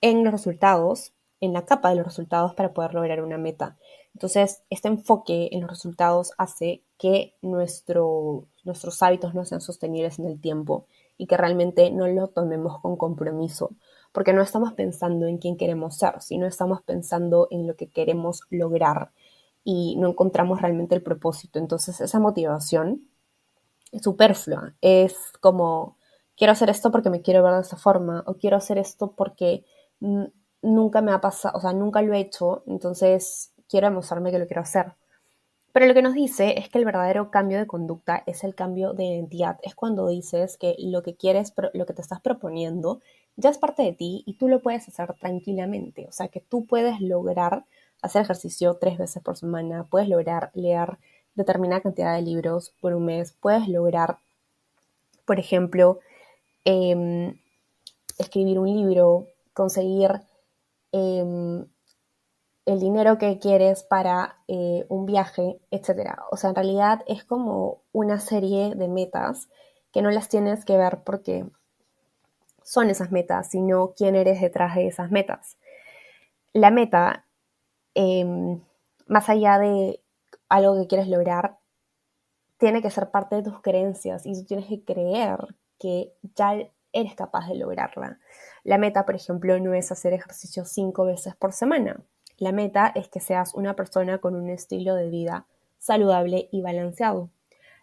en 0.00 0.24
los 0.24 0.32
resultados, 0.32 1.12
en 1.42 1.52
la 1.52 1.66
capa 1.66 1.90
de 1.90 1.96
los 1.96 2.06
resultados 2.06 2.54
para 2.54 2.72
poder 2.72 2.94
lograr 2.94 3.22
una 3.22 3.36
meta. 3.36 3.76
Entonces, 4.14 4.62
este 4.70 4.88
enfoque 4.88 5.50
en 5.52 5.60
los 5.60 5.68
resultados 5.68 6.32
hace 6.38 6.82
que 6.96 7.34
nuestros 7.42 9.02
hábitos 9.02 9.34
no 9.34 9.44
sean 9.44 9.60
sostenibles 9.60 10.18
en 10.18 10.24
el 10.24 10.40
tiempo 10.40 10.86
y 11.18 11.26
que 11.26 11.36
realmente 11.36 11.90
no 11.90 12.08
lo 12.08 12.28
tomemos 12.28 12.80
con 12.80 12.96
compromiso, 12.96 13.72
porque 14.12 14.32
no 14.32 14.40
estamos 14.40 14.72
pensando 14.72 15.26
en 15.26 15.36
quién 15.36 15.58
queremos 15.58 15.98
ser, 15.98 16.22
sino 16.22 16.46
estamos 16.46 16.80
pensando 16.80 17.46
en 17.50 17.66
lo 17.66 17.76
que 17.76 17.90
queremos 17.90 18.40
lograr 18.48 19.10
y 19.64 19.96
no 19.96 20.08
encontramos 20.08 20.62
realmente 20.62 20.94
el 20.94 21.02
propósito. 21.02 21.58
Entonces, 21.58 22.00
esa 22.00 22.18
motivación 22.18 23.06
es 23.90 24.00
superflua, 24.00 24.74
es 24.80 25.14
como, 25.40 25.98
quiero 26.42 26.54
hacer 26.54 26.70
esto 26.70 26.90
porque 26.90 27.08
me 27.08 27.22
quiero 27.22 27.40
ver 27.44 27.54
de 27.54 27.60
esta 27.60 27.76
forma, 27.76 28.24
o 28.26 28.34
quiero 28.34 28.56
hacer 28.56 28.76
esto 28.76 29.12
porque 29.12 29.64
nunca 30.60 31.00
me 31.00 31.12
ha 31.12 31.20
pasado, 31.20 31.56
o 31.56 31.60
sea, 31.60 31.72
nunca 31.72 32.02
lo 32.02 32.14
he 32.14 32.18
hecho, 32.18 32.64
entonces 32.66 33.52
quiero 33.68 33.86
demostrarme 33.86 34.32
que 34.32 34.40
lo 34.40 34.48
quiero 34.48 34.62
hacer. 34.62 34.94
Pero 35.72 35.86
lo 35.86 35.94
que 35.94 36.02
nos 36.02 36.14
dice 36.14 36.58
es 36.58 36.68
que 36.68 36.78
el 36.78 36.84
verdadero 36.84 37.30
cambio 37.30 37.58
de 37.58 37.68
conducta 37.68 38.24
es 38.26 38.42
el 38.42 38.56
cambio 38.56 38.92
de 38.92 39.04
identidad. 39.04 39.60
Es 39.62 39.76
cuando 39.76 40.08
dices 40.08 40.56
que 40.56 40.74
lo 40.80 41.04
que 41.04 41.14
quieres, 41.14 41.54
lo 41.74 41.86
que 41.86 41.92
te 41.92 42.02
estás 42.02 42.20
proponiendo, 42.20 43.02
ya 43.36 43.48
es 43.48 43.58
parte 43.58 43.84
de 43.84 43.92
ti 43.92 44.24
y 44.26 44.34
tú 44.34 44.48
lo 44.48 44.62
puedes 44.62 44.88
hacer 44.88 45.14
tranquilamente. 45.20 46.08
O 46.08 46.12
sea, 46.12 46.26
que 46.26 46.40
tú 46.40 46.66
puedes 46.66 47.00
lograr 47.00 47.66
hacer 48.02 48.22
ejercicio 48.22 48.78
tres 48.80 48.98
veces 48.98 49.22
por 49.22 49.36
semana, 49.36 49.86
puedes 49.88 50.08
lograr 50.08 50.50
leer 50.54 50.98
determinada 51.36 51.82
cantidad 51.82 52.16
de 52.16 52.22
libros 52.22 52.74
por 52.80 52.94
un 52.94 53.04
mes, 53.04 53.30
puedes 53.30 53.68
lograr, 53.68 54.18
por 55.24 55.38
ejemplo, 55.38 56.00
em, 56.64 57.38
escribir 58.18 58.58
un 58.58 58.72
libro, 58.72 59.26
conseguir 59.52 60.22
em, 60.92 61.66
el 62.64 62.80
dinero 62.80 63.18
que 63.18 63.38
quieres 63.38 63.82
para 63.82 64.36
eh, 64.48 64.86
un 64.88 65.06
viaje, 65.06 65.60
etc. 65.70 66.16
O 66.30 66.36
sea, 66.36 66.50
en 66.50 66.56
realidad 66.56 67.02
es 67.06 67.24
como 67.24 67.82
una 67.92 68.20
serie 68.20 68.74
de 68.74 68.88
metas 68.88 69.48
que 69.92 70.02
no 70.02 70.10
las 70.10 70.28
tienes 70.28 70.64
que 70.64 70.76
ver 70.76 71.02
porque 71.04 71.46
son 72.62 72.88
esas 72.90 73.10
metas, 73.10 73.50
sino 73.50 73.92
quién 73.96 74.14
eres 74.14 74.40
detrás 74.40 74.76
de 74.76 74.86
esas 74.86 75.10
metas. 75.10 75.56
La 76.52 76.70
meta, 76.70 77.26
em, 77.94 78.60
más 79.06 79.28
allá 79.28 79.58
de 79.58 80.00
algo 80.48 80.80
que 80.80 80.86
quieres 80.86 81.08
lograr, 81.08 81.58
tiene 82.58 82.80
que 82.80 82.90
ser 82.90 83.10
parte 83.10 83.36
de 83.36 83.42
tus 83.42 83.60
creencias 83.60 84.24
y 84.24 84.34
tú 84.34 84.44
tienes 84.44 84.66
que 84.66 84.84
creer 84.84 85.38
que 85.78 86.12
ya 86.36 86.56
eres 86.92 87.14
capaz 87.14 87.48
de 87.48 87.56
lograrla. 87.56 88.18
La 88.64 88.78
meta, 88.78 89.04
por 89.04 89.14
ejemplo, 89.14 89.58
no 89.58 89.74
es 89.74 89.90
hacer 89.90 90.12
ejercicio 90.12 90.64
cinco 90.64 91.04
veces 91.04 91.34
por 91.36 91.52
semana. 91.52 92.00
La 92.38 92.52
meta 92.52 92.92
es 92.94 93.08
que 93.08 93.20
seas 93.20 93.54
una 93.54 93.74
persona 93.74 94.18
con 94.18 94.34
un 94.34 94.50
estilo 94.50 94.94
de 94.94 95.08
vida 95.08 95.46
saludable 95.78 96.48
y 96.52 96.62
balanceado. 96.62 97.30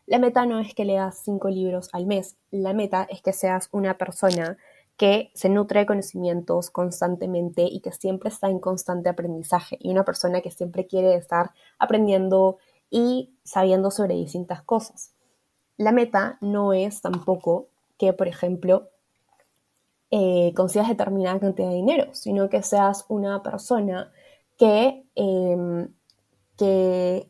La 0.05 0.19
meta 0.19 0.45
no 0.45 0.59
es 0.59 0.73
que 0.73 0.85
leas 0.85 1.21
cinco 1.23 1.49
libros 1.49 1.89
al 1.93 2.07
mes, 2.07 2.35
la 2.49 2.73
meta 2.73 3.05
es 3.09 3.21
que 3.21 3.31
seas 3.31 3.69
una 3.71 3.97
persona 3.97 4.57
que 4.97 5.31
se 5.33 5.47
nutre 5.49 5.81
de 5.81 5.85
conocimientos 5.85 6.71
constantemente 6.71 7.63
y 7.63 7.79
que 7.79 7.91
siempre 7.91 8.29
está 8.29 8.49
en 8.49 8.59
constante 8.59 9.07
aprendizaje 9.07 9.77
y 9.79 9.91
una 9.91 10.03
persona 10.03 10.41
que 10.41 10.51
siempre 10.51 10.87
quiere 10.87 11.15
estar 11.15 11.51
aprendiendo 11.77 12.57
y 12.89 13.33
sabiendo 13.43 13.91
sobre 13.91 14.15
distintas 14.15 14.61
cosas. 14.61 15.13
La 15.77 15.93
meta 15.93 16.37
no 16.41 16.73
es 16.73 17.01
tampoco 17.01 17.67
que, 17.99 18.13
por 18.13 18.27
ejemplo, 18.27 18.89
eh, 20.09 20.53
consigas 20.55 20.89
determinada 20.89 21.39
cantidad 21.39 21.69
de 21.69 21.75
dinero, 21.75 22.09
sino 22.13 22.49
que 22.49 22.63
seas 22.63 23.05
una 23.09 23.43
persona 23.43 24.11
que, 24.57 25.05
em, 25.15 25.93
que 26.57 27.29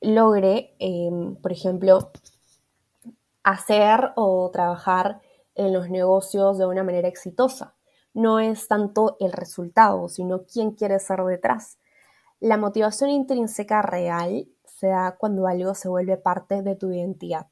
logre, 0.00 0.74
em, 0.78 1.36
por 1.36 1.52
ejemplo, 1.52 2.10
hacer 3.42 4.12
o 4.16 4.50
trabajar 4.52 5.20
en 5.54 5.72
los 5.72 5.88
negocios 5.90 6.58
de 6.58 6.66
una 6.66 6.84
manera 6.84 7.08
exitosa. 7.08 7.74
No 8.14 8.40
es 8.40 8.68
tanto 8.68 9.16
el 9.20 9.32
resultado, 9.32 10.08
sino 10.08 10.44
quién 10.44 10.72
quiere 10.72 10.98
ser 10.98 11.22
detrás. 11.24 11.78
La 12.40 12.56
motivación 12.56 13.10
intrínseca 13.10 13.82
real 13.82 14.48
se 14.64 14.88
da 14.88 15.16
cuando 15.18 15.46
algo 15.46 15.74
se 15.74 15.88
vuelve 15.88 16.16
parte 16.16 16.62
de 16.62 16.76
tu 16.76 16.92
identidad. 16.92 17.46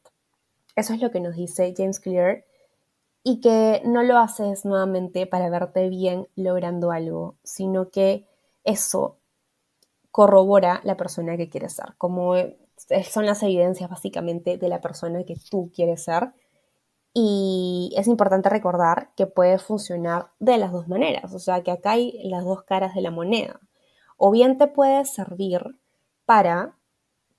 Eso 0.77 0.93
es 0.93 1.01
lo 1.01 1.11
que 1.11 1.21
nos 1.21 1.37
dice 1.37 1.75
James 1.77 2.01
Clear 2.01 2.45
y 3.28 3.40
que 3.40 3.83
no 3.85 4.04
lo 4.04 4.18
haces 4.18 4.64
nuevamente 4.64 5.26
para 5.26 5.50
verte 5.50 5.88
bien 5.88 6.28
logrando 6.37 6.92
algo, 6.92 7.35
sino 7.42 7.90
que 7.90 8.25
eso 8.62 9.18
corrobora 10.12 10.80
la 10.85 10.97
persona 10.97 11.37
que 11.37 11.49
quieres 11.49 11.73
ser, 11.73 11.97
como 11.99 12.35
son 13.11 13.26
las 13.26 13.42
evidencias 13.42 13.90
básicamente 13.90 14.59
de 14.59 14.68
la 14.68 14.80
persona 14.80 15.25
que 15.25 15.35
tú 15.50 15.73
quieres 15.75 16.04
ser. 16.04 16.35
Y 17.12 17.92
es 17.97 18.06
importante 18.06 18.49
recordar 18.49 19.11
que 19.16 19.26
puede 19.26 19.59
funcionar 19.59 20.30
de 20.38 20.59
las 20.59 20.71
dos 20.71 20.87
maneras, 20.87 21.35
o 21.35 21.40
sea 21.40 21.64
que 21.64 21.73
acá 21.73 21.92
hay 21.92 22.21
las 22.28 22.45
dos 22.45 22.62
caras 22.62 22.95
de 22.95 23.00
la 23.00 23.11
moneda. 23.11 23.59
O 24.16 24.30
bien 24.30 24.56
te 24.56 24.68
puede 24.68 25.04
servir 25.04 25.62
para 26.26 26.76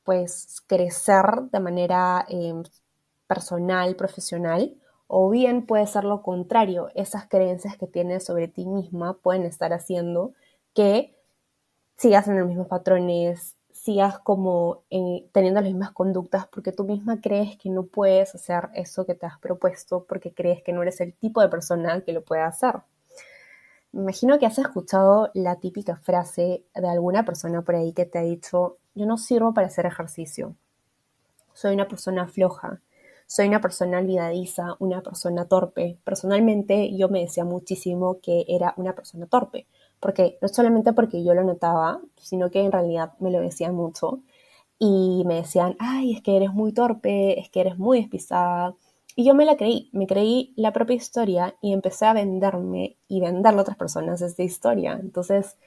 pues 0.03 0.62
crecer 0.67 1.44
de 1.50 1.62
manera 1.62 2.25
em, 2.27 2.63
personal, 3.25 3.96
profesional, 3.96 4.75
o 5.08 5.30
bien 5.30 5.66
puede 5.66 5.88
ser 5.88 6.04
lo 6.04 6.22
contrario, 6.22 6.90
esas 6.96 7.28
creencias 7.28 7.78
que 7.78 7.88
tienes 7.88 8.26
sobre 8.26 8.48
ti 8.48 8.66
misma 8.66 9.14
pueden 9.14 9.44
estar 9.44 9.74
haciendo 9.74 10.34
que 10.74 11.16
sigas 11.96 12.28
en 12.28 12.40
los 12.40 12.48
mismos 12.48 12.68
patrones, 12.68 13.56
sigas 13.72 14.20
como 14.20 14.84
eh, 14.90 15.28
teniendo 15.32 15.62
las 15.62 15.70
mismas 15.70 15.92
conductas 15.92 16.48
porque 16.48 16.74
tú 16.74 16.84
misma 16.84 17.22
crees 17.22 17.58
que 17.58 17.70
no 17.70 17.84
puedes 17.84 18.36
hacer 18.36 18.70
eso 18.74 19.06
que 19.06 19.16
te 19.16 19.26
has 19.26 19.40
propuesto 19.40 20.04
porque 20.04 20.34
crees 20.34 20.62
que 20.62 20.74
no 20.74 20.82
eres 20.82 21.00
el 21.00 21.14
tipo 21.14 21.42
de 21.42 21.48
persona 21.48 22.02
que 22.02 22.12
lo 22.12 22.24
puede 22.24 22.42
hacer. 22.42 22.82
Me 23.94 24.02
imagino 24.02 24.38
que 24.38 24.46
has 24.46 24.60
escuchado 24.60 25.32
la 25.34 25.56
típica 25.56 25.96
frase 25.96 26.66
de 26.76 26.90
alguna 26.90 27.24
persona 27.24 27.62
por 27.62 27.76
ahí 27.76 27.94
que 27.94 28.06
te 28.06 28.20
ha 28.20 28.24
dicho, 28.24 28.78
yo 28.94 29.06
no 29.06 29.18
sirvo 29.18 29.54
para 29.54 29.68
hacer 29.68 29.86
ejercicio, 29.86 30.56
soy 31.54 31.74
una 31.74 31.88
persona 31.88 32.28
floja, 32.28 32.82
soy 33.28 33.48
una 33.48 33.62
persona 33.62 34.00
olvidadiza, 34.00 34.76
una 34.80 35.02
persona 35.04 35.46
torpe. 35.46 36.00
Personalmente 36.04 36.96
yo 36.98 37.10
me 37.10 37.22
decía 37.22 37.46
muchísimo 37.46 38.20
que 38.22 38.46
era 38.48 38.74
una 38.78 38.96
persona 38.96 39.28
torpe 39.28 39.68
porque 40.00 40.38
no 40.42 40.48
solamente 40.48 40.94
porque 40.94 41.24
yo 41.24 41.34
lo 41.34 41.44
notaba, 41.44 42.02
sino 42.18 42.52
que 42.52 42.62
en 42.62 42.72
realidad 42.72 43.14
me 43.20 43.32
lo 43.32 43.40
decían 43.40 43.76
mucho 43.76 44.22
y 44.80 45.24
me 45.26 45.36
decían, 45.36 45.76
ay, 45.80 46.14
es 46.14 46.22
que 46.22 46.38
eres 46.38 46.54
muy 46.54 46.74
torpe, 46.74 47.40
es 47.40 47.50
que 47.50 47.62
eres 47.62 47.78
muy 47.78 48.00
despistada. 48.00 48.76
Y 49.16 49.26
yo 49.26 49.34
me 49.34 49.46
la 49.46 49.58
creí, 49.58 49.90
me 49.94 50.06
creí 50.08 50.54
la 50.56 50.74
propia 50.74 50.96
historia 50.96 51.56
y 51.62 51.74
empecé 51.74 52.06
a 52.06 52.14
venderme 52.14 52.98
y 53.08 53.20
venderle 53.22 53.60
a 53.60 53.62
otras 53.64 53.78
personas 53.78 54.22
esta 54.22 54.44
historia. 54.44 55.00
Entonces, 55.02 55.58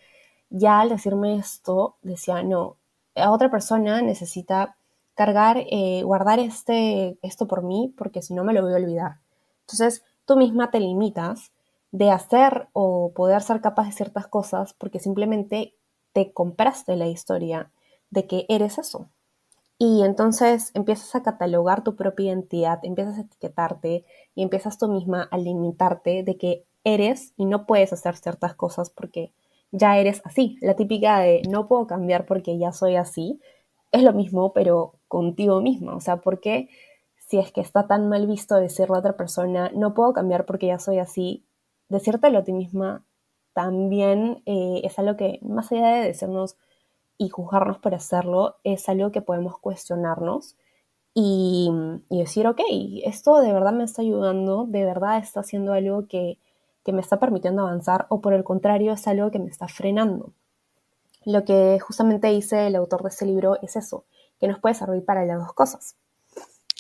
ya 0.51 0.81
al 0.81 0.91
decirme 0.91 1.37
esto, 1.37 1.97
decía, 2.03 2.43
no, 2.45 2.77
a 3.17 3.33
otra 3.33 3.51
persona 3.51 4.03
necesita 4.03 4.77
cargar, 5.15 5.59
eh, 5.71 6.03
guardar 6.05 6.39
este, 6.39 7.19
esto 7.23 7.47
por 7.47 7.63
mí, 7.63 7.95
porque 7.97 8.23
si 8.23 8.35
no 8.35 8.45
me 8.45 8.53
lo 8.53 8.63
voy 8.63 8.73
a 8.73 8.77
olvidar. 8.77 9.19
Entonces, 9.63 10.05
tú 10.25 10.37
misma 10.37 10.71
te 10.71 10.81
limitas 10.81 11.53
de 11.93 12.11
hacer 12.11 12.69
o 12.73 13.13
poder 13.15 13.43
ser 13.43 13.61
capaz 13.61 13.87
de 13.87 13.93
ciertas 13.93 14.27
cosas 14.29 14.75
porque 14.75 15.01
simplemente 15.01 15.75
te 16.13 16.33
compraste 16.33 16.97
la 16.97 17.09
historia 17.09 17.71
de 18.11 18.27
que 18.27 18.47
eres 18.49 18.79
eso. 18.79 19.09
Y 19.79 20.03
entonces 20.05 20.71
empiezas 20.75 21.15
a 21.15 21.23
catalogar 21.23 21.83
tu 21.83 21.97
propia 21.97 22.27
identidad, 22.27 22.81
empiezas 22.83 23.17
a 23.19 23.23
etiquetarte 23.23 24.05
y 24.35 24.43
empiezas 24.43 24.79
tú 24.79 24.89
misma 24.89 25.23
a 25.31 25.39
limitarte 25.39 26.23
de 26.23 26.37
que 26.37 26.65
eres 26.85 27.33
y 27.37 27.47
no 27.47 27.67
puedes 27.67 27.93
hacer 27.93 28.17
ciertas 28.17 28.55
cosas 28.55 28.91
porque 28.91 29.33
ya 29.73 29.99
eres 29.99 30.21
así. 30.25 30.59
La 30.61 30.77
típica 30.77 31.21
de 31.21 31.43
no 31.49 31.67
puedo 31.67 31.87
cambiar 31.87 32.27
porque 32.27 32.59
ya 32.59 32.73
soy 32.73 32.97
así 32.97 33.41
es 33.93 34.03
lo 34.03 34.13
mismo, 34.13 34.53
pero 34.53 34.95
contigo 35.11 35.61
misma. 35.61 35.97
O 35.97 36.01
sea, 36.01 36.19
¿por 36.19 36.41
qué 36.41 36.71
si 37.17 37.39
es 37.39 37.53
que 37.53 37.61
está 37.61 37.89
tan 37.89 38.09
mal 38.09 38.27
visto 38.29 38.55
decirlo 38.55 38.95
a 38.95 39.01
otra 39.01 39.17
persona, 39.17 39.71
no 39.75 39.93
puedo 39.93 40.13
cambiar 40.13 40.47
porque 40.47 40.69
ya 40.69 40.79
soy 40.79 40.99
así? 41.01 41.45
Decírtelo 41.89 42.39
a 42.39 42.45
ti 42.45 42.53
misma 42.53 43.05
también 43.53 44.43
eh, 44.47 44.81
es 44.85 44.99
algo 45.01 45.17
que, 45.17 45.41
más 45.43 45.73
allá 45.73 45.89
de 45.97 46.07
decirnos 46.07 46.57
y 47.19 47.29
juzgarnos 47.29 47.79
por 47.79 47.95
hacerlo, 47.95 48.57
es 48.63 48.89
algo 48.89 49.11
que 49.11 49.21
podemos 49.21 49.59
cuestionarnos 49.59 50.57
y, 51.13 51.71
decir, 52.09 52.47
ok, 52.47 52.61
esto 53.05 53.41
de 53.41 53.53
verdad 53.53 53.73
me 53.73 53.85
está 53.85 54.03
ayudando, 54.03 54.67
de 54.69 54.85
verdad 54.85 55.19
está 55.19 55.41
haciendo 55.41 55.73
algo 55.73 56.07
que, 56.07 56.39
que 56.85 56.93
me 56.93 57.01
está 57.01 57.19
permitiendo 57.19 57.63
avanzar 57.63 58.07
o 58.11 58.21
por 58.21 58.33
el 58.33 58.45
contrario 58.45 58.93
es 58.93 59.09
algo 59.09 59.33
que 59.33 59.41
me 59.41 59.51
está 59.51 59.67
frenando. 59.67 60.33
Lo 61.25 61.45
que 61.45 61.79
justamente 61.81 62.29
dice 62.29 62.69
el 62.69 62.77
autor 62.77 63.03
de 63.03 63.09
este 63.09 63.27
libro 63.27 63.59
es 63.61 63.75
eso, 63.77 64.05
que 64.41 64.49
nos 64.49 64.59
puede 64.59 64.75
servir 64.75 65.05
para 65.05 65.25
las 65.25 65.39
dos 65.39 65.53
cosas. 65.53 65.97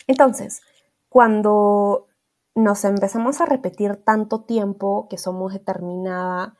Entonces, 0.07 0.62
cuando 1.09 2.07
nos 2.55 2.85
empezamos 2.85 3.40
a 3.40 3.47
repetir 3.47 3.97
tanto 3.97 4.40
tiempo 4.43 5.07
que 5.09 5.19
somos 5.19 5.52
determinada, 5.52 6.57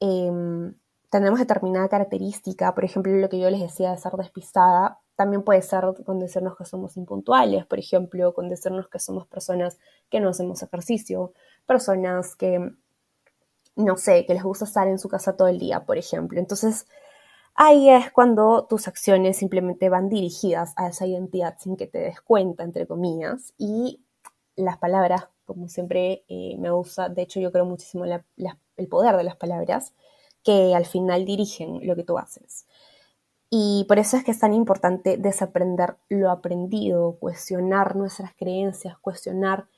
em, 0.00 0.74
tenemos 1.10 1.38
determinada 1.38 1.88
característica, 1.88 2.74
por 2.74 2.84
ejemplo, 2.84 3.12
lo 3.12 3.28
que 3.28 3.38
yo 3.38 3.48
les 3.48 3.60
decía 3.60 3.92
de 3.92 3.98
ser 3.98 4.12
despistada, 4.14 4.98
también 5.16 5.42
puede 5.42 5.62
ser 5.62 5.84
con 6.04 6.18
decirnos 6.18 6.56
que 6.56 6.64
somos 6.64 6.96
impuntuales, 6.96 7.66
por 7.66 7.78
ejemplo, 7.78 8.34
con 8.34 8.48
decirnos 8.48 8.88
que 8.88 8.98
somos 8.98 9.26
personas 9.28 9.78
que 10.10 10.20
no 10.20 10.30
hacemos 10.30 10.62
ejercicio, 10.62 11.32
personas 11.66 12.34
que, 12.34 12.72
no 13.76 13.96
sé, 13.96 14.26
que 14.26 14.34
les 14.34 14.42
gusta 14.42 14.64
estar 14.64 14.88
en 14.88 14.98
su 14.98 15.08
casa 15.08 15.36
todo 15.36 15.48
el 15.48 15.58
día, 15.58 15.84
por 15.84 15.98
ejemplo. 15.98 16.38
Entonces, 16.40 16.86
ahí 17.54 17.90
es 17.90 18.10
cuando 18.12 18.66
tus 18.66 18.88
acciones 18.88 19.36
simplemente 19.36 19.88
van 19.88 20.08
dirigidas 20.08 20.72
a 20.76 20.88
esa 20.88 21.06
identidad 21.06 21.56
sin 21.58 21.76
que 21.76 21.86
te 21.86 21.98
des 21.98 22.20
cuenta, 22.20 22.64
entre 22.64 22.86
comillas, 22.86 23.54
y 23.58 24.00
las 24.56 24.78
palabras, 24.78 25.28
como 25.44 25.68
siempre 25.68 26.24
eh, 26.28 26.56
me 26.58 26.70
gusta, 26.70 27.08
de 27.08 27.22
hecho 27.22 27.40
yo 27.40 27.52
creo 27.52 27.64
muchísimo 27.64 28.04
en 28.06 28.22
el 28.76 28.88
poder 28.88 29.16
de 29.16 29.24
las 29.24 29.36
palabras, 29.36 29.94
que 30.42 30.74
al 30.74 30.86
final 30.86 31.24
dirigen 31.24 31.86
lo 31.86 31.96
que 31.96 32.04
tú 32.04 32.18
haces. 32.18 32.66
Y 33.50 33.84
por 33.88 33.98
eso 33.98 34.16
es 34.16 34.24
que 34.24 34.32
es 34.32 34.40
tan 34.40 34.52
importante 34.52 35.16
desaprender 35.16 35.96
lo 36.08 36.30
aprendido, 36.30 37.16
cuestionar 37.20 37.94
nuestras 37.96 38.34
creencias, 38.34 38.98
cuestionar 38.98 39.68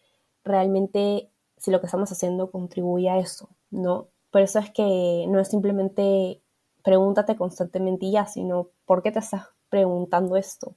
realmente 0.44 1.30
si 1.58 1.70
lo 1.70 1.80
que 1.80 1.86
estamos 1.86 2.10
haciendo 2.10 2.50
contribuye 2.50 3.10
a 3.10 3.18
eso, 3.18 3.50
¿no? 3.70 4.08
Por 4.30 4.40
eso 4.40 4.58
es 4.58 4.70
que 4.70 5.26
no 5.28 5.40
es 5.40 5.48
simplemente 5.48 6.42
pregúntate 6.86 7.34
constantemente 7.34 8.08
ya, 8.12 8.26
sino 8.26 8.68
¿por 8.84 9.02
qué 9.02 9.10
te 9.10 9.18
estás 9.18 9.48
preguntando 9.70 10.36
esto? 10.36 10.76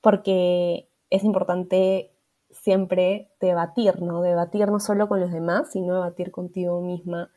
Porque 0.00 0.88
es 1.08 1.22
importante 1.22 2.10
siempre 2.50 3.30
debatir, 3.38 4.02
¿no? 4.02 4.22
Debatir 4.22 4.66
no 4.66 4.80
solo 4.80 5.08
con 5.08 5.20
los 5.20 5.30
demás, 5.30 5.70
sino 5.70 5.94
debatir 5.94 6.32
contigo 6.32 6.80
misma 6.80 7.30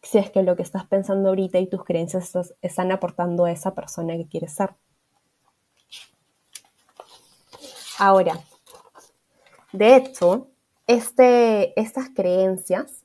si 0.00 0.18
es 0.18 0.30
que 0.30 0.44
lo 0.44 0.54
que 0.54 0.62
estás 0.62 0.86
pensando 0.86 1.30
ahorita 1.30 1.58
y 1.58 1.66
tus 1.66 1.82
creencias 1.82 2.54
están 2.62 2.92
aportando 2.92 3.44
a 3.44 3.50
esa 3.50 3.74
persona 3.74 4.16
que 4.16 4.28
quieres 4.28 4.54
ser. 4.54 4.76
Ahora, 7.98 8.38
de 9.72 9.96
hecho, 9.96 10.46
este, 10.86 11.78
estas 11.78 12.08
creencias 12.10 12.99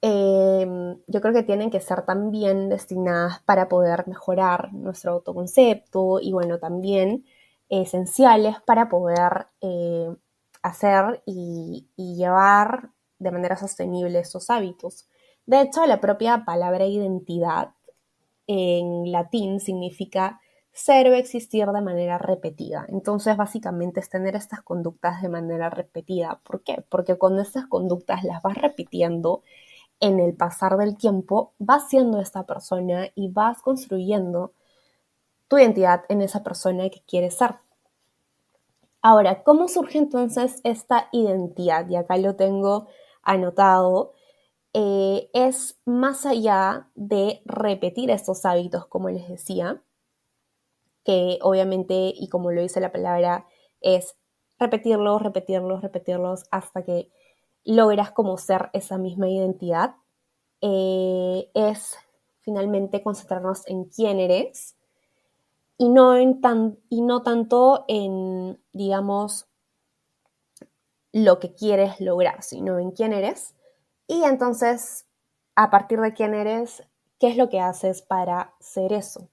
em, 0.00 0.98
yo 1.06 1.20
creo 1.20 1.34
que 1.34 1.42
tienen 1.42 1.70
que 1.70 1.80
ser 1.80 2.02
también 2.02 2.68
destinadas 2.68 3.40
para 3.42 3.68
poder 3.68 4.06
mejorar 4.08 4.72
nuestro 4.72 5.12
autoconcepto 5.12 6.20
y 6.20 6.32
bueno, 6.32 6.58
también 6.58 7.24
esenciales 7.68 8.56
para 8.66 8.88
poder 8.88 9.46
eh, 9.60 10.14
hacer 10.62 11.22
y, 11.26 11.88
y 11.96 12.16
llevar 12.16 12.90
de 13.18 13.30
manera 13.32 13.56
sostenible 13.56 14.20
esos 14.20 14.50
hábitos. 14.50 15.08
De 15.46 15.60
hecho, 15.62 15.86
la 15.86 16.00
propia 16.00 16.44
palabra 16.44 16.86
identidad 16.86 17.70
en 18.46 19.12
latín 19.12 19.60
significa 19.60 20.40
ser 20.72 21.08
o 21.08 21.14
existir 21.14 21.66
de 21.66 21.80
manera 21.80 22.18
repetida. 22.18 22.86
Entonces, 22.88 23.36
básicamente 23.36 24.00
es 24.00 24.08
tener 24.08 24.36
estas 24.36 24.62
conductas 24.62 25.22
de 25.22 25.28
manera 25.28 25.70
repetida. 25.70 26.40
¿Por 26.44 26.62
qué? 26.62 26.84
Porque 26.88 27.16
cuando 27.16 27.42
estas 27.42 27.66
conductas 27.66 28.24
las 28.24 28.42
vas 28.42 28.56
repitiendo 28.56 29.42
en 30.00 30.20
el 30.20 30.34
pasar 30.34 30.76
del 30.76 30.96
tiempo, 30.96 31.54
vas 31.58 31.88
siendo 31.88 32.20
esta 32.20 32.46
persona 32.46 33.08
y 33.14 33.28
vas 33.28 33.62
construyendo 33.62 34.52
tu 35.48 35.58
identidad 35.58 36.04
en 36.08 36.22
esa 36.22 36.42
persona 36.42 36.88
que 36.90 37.02
quieres 37.06 37.34
ser. 37.34 37.56
Ahora, 39.00 39.42
¿cómo 39.44 39.68
surge 39.68 39.98
entonces 39.98 40.60
esta 40.64 41.08
identidad? 41.12 41.88
Y 41.88 41.96
acá 41.96 42.16
lo 42.16 42.36
tengo 42.36 42.88
anotado. 43.22 44.12
Eh, 44.74 45.30
es 45.32 45.80
más 45.84 46.26
allá 46.26 46.88
de 46.94 47.40
repetir 47.44 48.10
estos 48.10 48.44
hábitos, 48.44 48.86
como 48.86 49.08
les 49.08 49.28
decía, 49.28 49.82
que 51.04 51.38
obviamente, 51.42 52.12
y 52.14 52.28
como 52.28 52.50
lo 52.50 52.60
dice 52.60 52.80
la 52.80 52.92
palabra, 52.92 53.46
es 53.80 54.16
repetirlos, 54.58 55.22
repetirlos, 55.22 55.80
repetirlos 55.80 56.44
hasta 56.50 56.82
que 56.82 57.10
logras 57.74 58.12
como 58.12 58.36
ser 58.38 58.70
esa 58.72 58.98
misma 58.98 59.28
identidad. 59.28 59.96
Eh, 60.60 61.50
es 61.54 61.96
finalmente 62.40 63.02
concentrarnos 63.02 63.66
en 63.66 63.84
quién 63.84 64.18
eres 64.18 64.76
y 65.76 65.88
no, 65.88 66.16
en 66.16 66.40
tan, 66.40 66.78
y 66.88 67.02
no 67.02 67.22
tanto 67.22 67.84
en, 67.88 68.60
digamos, 68.72 69.46
lo 71.12 71.38
que 71.38 71.54
quieres 71.54 72.00
lograr, 72.00 72.42
sino 72.42 72.78
en 72.78 72.90
quién 72.90 73.12
eres 73.12 73.54
y 74.10 74.24
entonces, 74.24 75.06
a 75.54 75.70
partir 75.70 76.00
de 76.00 76.14
quién 76.14 76.32
eres, 76.34 76.82
¿qué 77.20 77.28
es 77.28 77.36
lo 77.36 77.50
que 77.50 77.60
haces 77.60 78.00
para 78.00 78.54
ser 78.58 78.94
eso? 78.94 79.28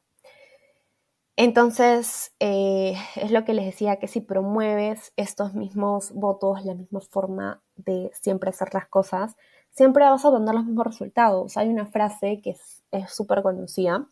Entonces, 1.38 2.34
eh, 2.42 2.96
es 3.16 3.32
lo 3.32 3.46
que 3.46 3.54
les 3.54 3.66
decía, 3.66 4.00
que 4.00 4.10
si 4.10 4.20
promueves 4.20 5.14
estos 5.16 5.54
mismos 5.54 6.12
votos, 6.12 6.66
la 6.66 6.76
misma 6.76 7.00
forma 7.00 7.64
de 7.76 8.12
siempre 8.14 8.50
hacer 8.50 8.74
las 8.74 8.88
cosas, 8.88 9.36
siempre 9.72 10.06
vas 10.06 10.24
a 10.24 10.30
obtener 10.30 10.56
los 10.56 10.66
mismos 10.66 10.88
resultados. 10.88 11.58
Hay 11.58 11.70
una 11.70 11.86
frase 11.86 12.42
que 12.42 12.52
es 12.92 13.14
súper 13.14 13.42
conocida. 13.42 14.08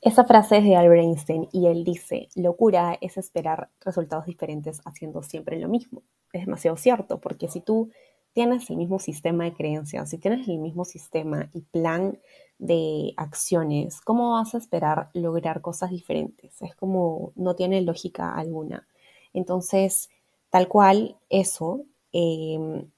Esa 0.00 0.24
frase 0.24 0.58
es 0.58 0.64
de 0.64 0.76
Albert 0.76 1.02
Einstein 1.02 1.48
y 1.52 1.66
él 1.66 1.82
dice, 1.82 2.28
locura 2.34 2.96
es 3.00 3.16
esperar 3.16 3.70
resultados 3.80 4.26
diferentes 4.26 4.80
haciendo 4.84 5.22
siempre 5.22 5.58
lo 5.58 5.68
mismo. 5.68 6.02
Es 6.32 6.44
demasiado 6.44 6.76
cierto, 6.76 7.18
porque 7.20 7.48
si 7.48 7.60
tú 7.60 7.90
tienes 8.32 8.68
el 8.70 8.76
mismo 8.76 8.98
sistema 8.98 9.44
de 9.44 9.54
creencias, 9.54 10.10
si 10.10 10.18
tienes 10.18 10.46
el 10.46 10.58
mismo 10.58 10.84
sistema 10.84 11.48
y 11.54 11.62
plan 11.62 12.20
de 12.58 13.14
acciones, 13.16 14.00
¿cómo 14.00 14.32
vas 14.32 14.54
a 14.54 14.58
esperar 14.58 15.10
lograr 15.14 15.60
cosas 15.62 15.90
diferentes? 15.90 16.60
Es 16.60 16.76
como 16.76 17.32
no 17.34 17.56
tiene 17.56 17.80
lógica 17.80 18.34
alguna. 18.34 18.86
Entonces, 19.32 20.10
tal 20.56 20.68
cual, 20.68 21.18
eso, 21.28 21.84
em, 22.12 22.90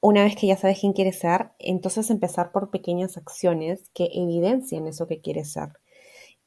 una 0.00 0.24
vez 0.24 0.34
que 0.34 0.46
ya 0.46 0.56
sabes 0.56 0.80
quién 0.80 0.94
quieres 0.94 1.18
ser, 1.18 1.50
entonces 1.58 2.08
empezar 2.08 2.52
por 2.52 2.70
pequeñas 2.70 3.18
acciones 3.18 3.90
que 3.92 4.08
evidencien 4.14 4.86
eso 4.86 5.06
que 5.06 5.20
quieres 5.20 5.52
ser. 5.52 5.74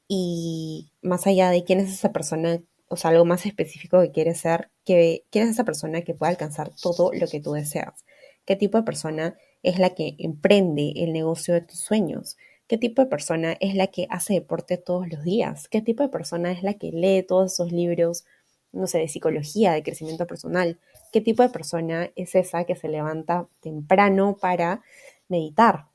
Y 0.07 0.91
más 1.03 1.27
allá 1.27 1.51
de 1.51 1.63
quién 1.63 1.81
es 1.81 1.93
esa 1.93 2.11
persona 2.11 2.63
o 2.87 2.97
sea, 2.97 3.11
algo 3.11 3.25
más 3.25 3.45
específico 3.45 4.01
que 4.01 4.11
quieres 4.11 4.39
ser, 4.39 4.71
que, 4.85 5.23
quién 5.29 5.45
es 5.45 5.51
esa 5.51 5.65
persona 5.65 6.01
que 6.01 6.15
pueda 6.15 6.31
alcanzar 6.31 6.71
todo 6.81 7.11
lo 7.13 7.27
que 7.27 7.39
tú 7.39 7.51
deseas. 7.53 8.03
¿Qué 8.43 8.55
tipo 8.55 8.79
de 8.79 8.83
persona 8.83 9.37
es 9.61 9.77
la 9.77 9.91
que 9.91 10.15
emprende 10.17 10.93
el 10.95 11.13
negocio 11.13 11.53
de 11.53 11.61
tus 11.61 11.79
sueños? 11.79 12.37
¿Qué 12.67 12.79
tipo 12.79 13.03
de 13.03 13.07
persona 13.07 13.55
es 13.59 13.75
la 13.75 13.85
que 13.85 14.07
hace 14.09 14.33
deporte 14.33 14.77
todos 14.77 15.07
los 15.07 15.23
días? 15.23 15.67
¿Qué 15.67 15.83
tipo 15.83 16.01
de 16.01 16.09
persona 16.09 16.51
es 16.51 16.63
la 16.63 16.73
que 16.73 16.91
lee 16.91 17.21
todos 17.21 17.53
esos 17.53 17.71
libros, 17.71 18.25
no 18.71 18.87
sé, 18.87 18.99
de 18.99 19.07
psicología, 19.07 19.73
de 19.73 19.83
crecimiento 19.83 20.25
personal? 20.27 20.79
¿Qué 21.11 21.21
tipo 21.21 21.43
de 21.43 21.49
persona 21.49 22.09
es 22.15 22.35
esa 22.35 22.63
que 22.63 22.75
se 22.75 22.87
levanta 22.87 23.47
temprano 23.59 24.37
para 24.39 24.81
meditar? 25.27 25.85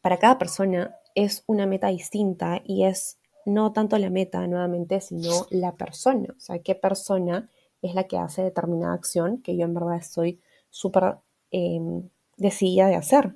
Para 0.00 0.18
cada 0.18 0.38
persona 0.38 0.96
es 1.14 1.44
una 1.46 1.66
meta 1.66 1.88
distinta 1.88 2.62
y 2.64 2.84
es 2.84 3.18
no 3.44 3.72
tanto 3.72 3.98
la 3.98 4.10
meta 4.10 4.46
nuevamente, 4.46 5.00
sino 5.00 5.46
la 5.50 5.74
persona. 5.74 6.34
O 6.36 6.40
sea, 6.40 6.60
qué 6.60 6.74
persona 6.74 7.48
es 7.82 7.94
la 7.94 8.04
que 8.04 8.16
hace 8.16 8.42
determinada 8.42 8.94
acción 8.94 9.38
que 9.42 9.56
yo 9.56 9.64
en 9.64 9.74
verdad 9.74 9.96
estoy 9.96 10.40
súper 10.70 11.16
em, 11.50 12.08
decidida 12.36 12.86
de 12.86 12.96
hacer. 12.96 13.34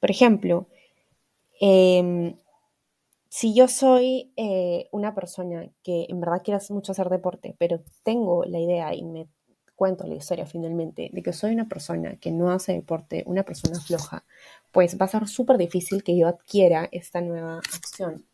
Por 0.00 0.10
ejemplo, 0.10 0.68
em, 1.60 2.36
si 3.28 3.54
yo 3.54 3.68
soy 3.68 4.32
eh, 4.36 4.88
una 4.90 5.14
persona 5.14 5.68
que 5.82 6.06
en 6.08 6.20
verdad 6.20 6.42
quiere 6.42 6.60
mucho 6.70 6.92
hacer 6.92 7.08
deporte, 7.08 7.54
pero 7.58 7.80
tengo 8.02 8.44
la 8.44 8.58
idea 8.58 8.94
y 8.94 9.04
me 9.04 9.28
cuento 9.74 10.06
la 10.06 10.16
historia 10.16 10.44
finalmente 10.44 11.10
de 11.12 11.22
que 11.22 11.32
soy 11.32 11.52
una 11.52 11.68
persona 11.68 12.16
que 12.16 12.32
no 12.32 12.50
hace 12.50 12.72
deporte, 12.72 13.22
una 13.26 13.44
persona 13.44 13.78
floja, 13.78 14.24
pues 14.72 14.98
va 15.00 15.04
a 15.04 15.08
ser 15.08 15.28
súper 15.28 15.56
difícil 15.56 16.02
que 16.02 16.16
yo 16.16 16.26
adquiera 16.26 16.88
esta 16.90 17.20
nueva 17.20 17.58
acción. 17.58 18.24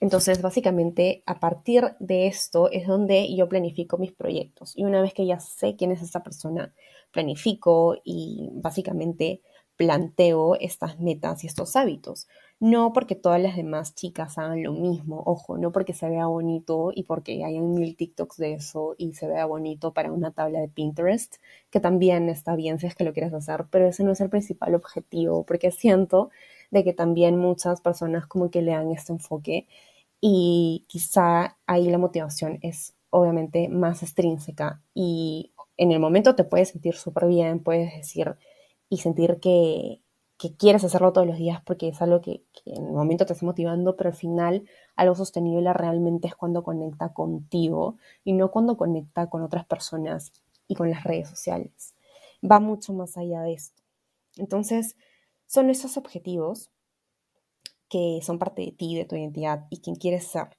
Entonces, 0.00 0.40
básicamente, 0.40 1.22
a 1.26 1.38
partir 1.38 1.94
de 2.00 2.26
esto 2.26 2.70
es 2.70 2.86
donde 2.86 3.34
yo 3.36 3.48
planifico 3.48 3.98
mis 3.98 4.12
proyectos. 4.12 4.72
Y 4.76 4.84
una 4.84 5.02
vez 5.02 5.12
que 5.12 5.26
ya 5.26 5.38
sé 5.38 5.76
quién 5.76 5.92
es 5.92 6.00
esa 6.00 6.22
persona, 6.22 6.74
planifico 7.12 7.96
y 8.02 8.48
básicamente 8.52 9.42
planteo 9.80 10.56
estas 10.56 11.00
metas 11.00 11.42
y 11.42 11.46
estos 11.46 11.74
hábitos. 11.74 12.28
No 12.60 12.92
porque 12.92 13.14
todas 13.14 13.40
las 13.40 13.56
demás 13.56 13.94
chicas 13.94 14.36
hagan 14.36 14.62
lo 14.62 14.74
mismo, 14.74 15.22
ojo, 15.24 15.56
no 15.56 15.72
porque 15.72 15.94
se 15.94 16.10
vea 16.10 16.26
bonito 16.26 16.92
y 16.94 17.04
porque 17.04 17.42
hayan 17.46 17.72
mil 17.72 17.96
TikToks 17.96 18.36
de 18.36 18.52
eso 18.52 18.94
y 18.98 19.14
se 19.14 19.26
vea 19.26 19.46
bonito 19.46 19.94
para 19.94 20.12
una 20.12 20.32
tabla 20.32 20.60
de 20.60 20.68
Pinterest, 20.68 21.36
que 21.70 21.80
también 21.80 22.28
está 22.28 22.56
bien 22.56 22.78
si 22.78 22.88
es 22.88 22.94
que 22.94 23.04
lo 23.04 23.14
quieres 23.14 23.32
hacer, 23.32 23.64
pero 23.70 23.86
ese 23.86 24.04
no 24.04 24.12
es 24.12 24.20
el 24.20 24.28
principal 24.28 24.74
objetivo, 24.74 25.44
porque 25.46 25.70
siento 25.70 26.28
de 26.70 26.84
que 26.84 26.92
también 26.92 27.38
muchas 27.38 27.80
personas 27.80 28.26
como 28.26 28.50
que 28.50 28.60
le 28.60 28.72
dan 28.72 28.90
este 28.90 29.14
enfoque 29.14 29.66
y 30.20 30.84
quizá 30.88 31.56
ahí 31.66 31.88
la 31.88 31.96
motivación 31.96 32.58
es 32.60 32.92
obviamente 33.08 33.70
más 33.70 34.02
extrínseca 34.02 34.82
y 34.92 35.52
en 35.78 35.92
el 35.92 36.00
momento 36.00 36.34
te 36.34 36.44
puedes 36.44 36.68
sentir 36.68 36.96
súper 36.96 37.26
bien, 37.26 37.60
puedes 37.60 37.96
decir 37.96 38.36
y 38.90 38.98
sentir 38.98 39.40
que, 39.40 40.02
quieres 40.58 40.84
hacerlo 40.84 41.12
todos 41.12 41.26
los 41.26 41.36
días 41.36 41.62
porque 41.64 41.88
es 41.88 42.00
algo 42.00 42.20
que, 42.22 42.42
en 42.64 42.86
el 42.86 42.92
momento 42.92 43.26
te 43.26 43.34
está 43.34 43.44
motivando, 43.44 43.96
pero 43.96 44.10
al 44.10 44.16
final 44.16 44.66
algo 44.96 45.14
sostenible 45.14 45.72
realmente 45.72 46.28
es 46.28 46.34
cuando 46.34 46.62
conecta 46.62 47.12
contigo 47.12 47.96
y 48.24 48.32
no 48.32 48.50
cuando 48.50 48.76
conecta 48.76 49.28
con 49.28 49.42
otras 49.42 49.66
personas 49.66 50.32
y 50.66 50.74
con 50.74 50.90
las 50.90 51.04
redes 51.04 51.28
sociales. 51.28 51.94
Va 52.42 52.58
mucho 52.58 52.94
más 52.94 53.18
allá 53.18 53.42
de 53.42 53.52
esto. 53.52 53.82
Entonces, 54.36 54.96
son 55.46 55.68
esos 55.68 55.98
objetivos 55.98 56.70
que 57.90 58.20
son 58.22 58.38
parte 58.38 58.62
de 58.62 58.72
ti, 58.72 58.96
de 58.96 59.04
tu 59.04 59.16
identidad 59.16 59.66
y 59.68 59.80
quien 59.80 59.96
quieres 59.96 60.26
ser. 60.26 60.56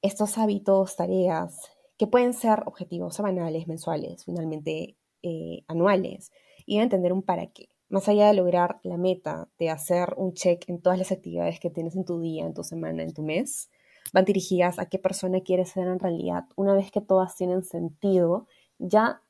Estos 0.00 0.38
hábitos, 0.38 0.96
tareas, 0.96 1.60
que 1.98 2.06
pueden 2.06 2.32
ser 2.32 2.62
objetivos 2.64 3.16
semanales, 3.16 3.66
mensuales, 3.66 4.24
finalmente 4.24 4.96
eh, 5.22 5.64
anuales, 5.66 6.32
y 6.68 6.78
entender 6.78 7.12
un 7.12 7.22
para 7.22 7.46
qué 7.46 7.68
más 7.88 8.08
allá 8.08 8.28
de 8.28 8.34
lograr 8.34 8.80
la 8.82 8.96
meta 8.96 9.48
de 9.58 9.70
hacer 9.70 10.14
un 10.16 10.34
check 10.34 10.68
en 10.68 10.80
todas 10.80 10.98
las 10.98 11.12
actividades 11.12 11.58
que 11.58 11.70
tienes 11.70 11.96
en 11.96 12.04
tu 12.04 12.20
día, 12.20 12.44
en 12.44 12.54
tu 12.54 12.62
semana, 12.62 13.02
en 13.02 13.14
tu 13.14 13.22
mes, 13.22 13.70
van 14.12 14.24
dirigidas 14.24 14.78
a 14.78 14.86
qué 14.86 14.98
persona 14.98 15.40
quieres 15.40 15.70
ser 15.70 15.86
en 15.86 15.98
realidad. 15.98 16.44
Una 16.56 16.74
vez 16.74 16.90
que 16.90 17.00
todas 17.00 17.34
tienen 17.34 17.64
sentido, 17.64 18.46
ya 18.78 19.22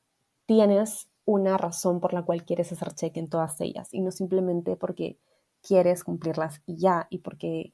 tienes 0.45 1.09
una 1.25 1.57
razón 1.57 1.99
por 1.99 2.13
la 2.13 2.23
cual 2.23 2.43
quieres 2.43 2.71
hacer 2.71 2.93
check 2.93 3.15
en 3.17 3.29
todas 3.29 3.59
ellas 3.61 3.89
y 3.93 4.01
no 4.01 4.11
simplemente 4.11 4.75
porque 4.75 5.19
quieres 5.61 6.03
cumplirlas 6.03 6.61
y 6.65 6.77
ya, 6.77 7.07
y 7.09 7.19
porque 7.19 7.73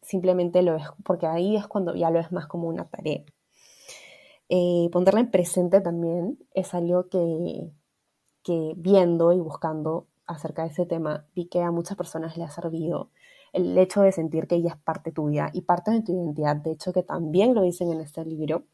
simplemente 0.00 0.62
lo 0.62 0.74
ves, 0.74 0.86
porque 1.04 1.26
ahí 1.26 1.56
es 1.56 1.66
cuando 1.68 1.94
ya 1.94 2.10
lo 2.10 2.18
es 2.18 2.32
más 2.32 2.46
como 2.46 2.68
una 2.68 2.88
tarea. 2.88 3.24
Eh, 4.48 4.88
ponerla 4.92 5.20
en 5.20 5.30
presente 5.30 5.80
también 5.80 6.38
es 6.54 6.74
algo 6.74 7.08
que, 7.08 7.70
que 8.42 8.74
viendo 8.76 9.32
y 9.32 9.38
buscando 9.40 10.06
acerca 10.26 10.62
de 10.62 10.68
ese 10.68 10.86
tema, 10.86 11.26
vi 11.34 11.46
que 11.46 11.62
a 11.62 11.70
muchas 11.70 11.96
personas 11.96 12.36
le 12.36 12.44
ha 12.44 12.50
servido 12.50 13.10
el 13.52 13.76
hecho 13.76 14.02
de 14.02 14.12
sentir 14.12 14.46
que 14.46 14.56
ella 14.56 14.70
es 14.70 14.76
parte 14.76 15.12
tuya 15.12 15.50
y 15.52 15.62
parte 15.62 15.90
de 15.90 16.02
tu 16.02 16.12
identidad, 16.12 16.56
de 16.56 16.72
hecho 16.72 16.92
que 16.92 17.02
también 17.02 17.54
lo 17.54 17.62
dicen 17.62 17.92
en 17.92 18.00
este 18.00 18.24
libro, 18.24 18.64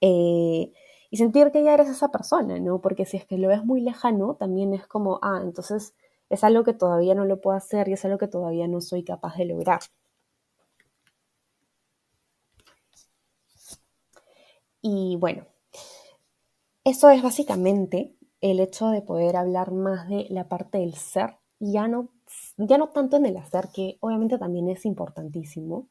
eh, 0.00 0.72
y 1.10 1.16
sentir 1.16 1.50
que 1.50 1.64
ya 1.64 1.74
eres 1.74 1.88
esa 1.88 2.10
persona, 2.10 2.58
¿no? 2.60 2.80
Porque 2.80 3.04
si 3.04 3.16
es 3.16 3.24
que 3.26 3.38
lo 3.38 3.48
ves 3.48 3.64
muy 3.64 3.80
lejano, 3.80 4.36
también 4.36 4.74
es 4.74 4.86
como, 4.86 5.18
ah, 5.22 5.40
entonces 5.42 5.94
es 6.30 6.44
algo 6.44 6.64
que 6.64 6.72
todavía 6.72 7.14
no 7.14 7.24
lo 7.24 7.40
puedo 7.40 7.56
hacer 7.56 7.88
y 7.88 7.94
es 7.94 8.04
algo 8.04 8.18
que 8.18 8.28
todavía 8.28 8.68
no 8.68 8.80
soy 8.80 9.02
capaz 9.04 9.36
de 9.36 9.46
lograr. 9.46 9.80
Y 14.82 15.16
bueno, 15.16 15.46
eso 16.84 17.10
es 17.10 17.22
básicamente 17.22 18.14
el 18.40 18.60
hecho 18.60 18.88
de 18.88 19.02
poder 19.02 19.36
hablar 19.36 19.72
más 19.72 20.08
de 20.08 20.26
la 20.30 20.48
parte 20.48 20.78
del 20.78 20.94
ser, 20.94 21.36
ya 21.58 21.88
no, 21.88 22.08
ya 22.56 22.78
no 22.78 22.88
tanto 22.88 23.16
en 23.16 23.26
el 23.26 23.36
hacer, 23.36 23.68
que 23.72 23.98
obviamente 24.00 24.38
también 24.38 24.68
es 24.68 24.86
importantísimo, 24.86 25.86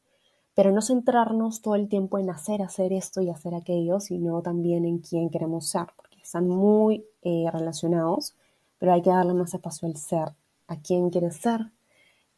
pero 0.54 0.72
no 0.72 0.82
centrarnos 0.82 1.62
todo 1.62 1.76
el 1.76 1.88
tiempo 1.88 2.18
en 2.18 2.30
hacer, 2.30 2.62
hacer 2.62 2.92
esto 2.92 3.20
y 3.20 3.30
hacer 3.30 3.54
aquello, 3.54 4.00
sino 4.00 4.42
también 4.42 4.84
en 4.84 4.98
quién 4.98 5.30
queremos 5.30 5.68
ser, 5.68 5.86
porque 5.96 6.18
están 6.20 6.48
muy 6.48 7.06
eh, 7.22 7.48
relacionados, 7.52 8.34
pero 8.78 8.92
hay 8.92 9.02
que 9.02 9.10
darle 9.10 9.34
más 9.34 9.54
espacio 9.54 9.86
al 9.88 9.96
ser, 9.96 10.32
a 10.66 10.76
quién 10.76 11.10
quieres 11.10 11.36
ser 11.36 11.70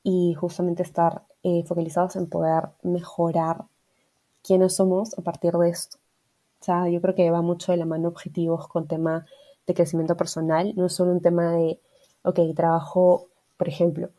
y 0.02 0.34
justamente 0.34 0.82
estar 0.82 1.24
eh, 1.42 1.64
focalizados 1.64 2.16
en 2.16 2.28
poder 2.28 2.68
mejorar 2.82 3.64
quiénes 4.42 4.74
somos 4.76 5.16
a 5.18 5.22
partir 5.22 5.54
de 5.54 5.70
esto. 5.70 5.98
O 6.60 6.64
sea, 6.64 6.88
yo 6.88 7.00
creo 7.00 7.14
que 7.14 7.30
va 7.30 7.42
mucho 7.42 7.72
de 7.72 7.78
la 7.78 7.86
mano 7.86 8.08
objetivos 8.08 8.68
con 8.68 8.86
tema 8.86 9.26
de 9.66 9.74
crecimiento 9.74 10.16
personal, 10.16 10.72
no 10.76 10.86
es 10.86 10.92
solo 10.92 11.12
un 11.12 11.20
tema 11.20 11.52
de, 11.52 11.80
ok, 12.22 12.38
trabajo, 12.54 13.28
por 13.56 13.68
ejemplo, 13.68 14.10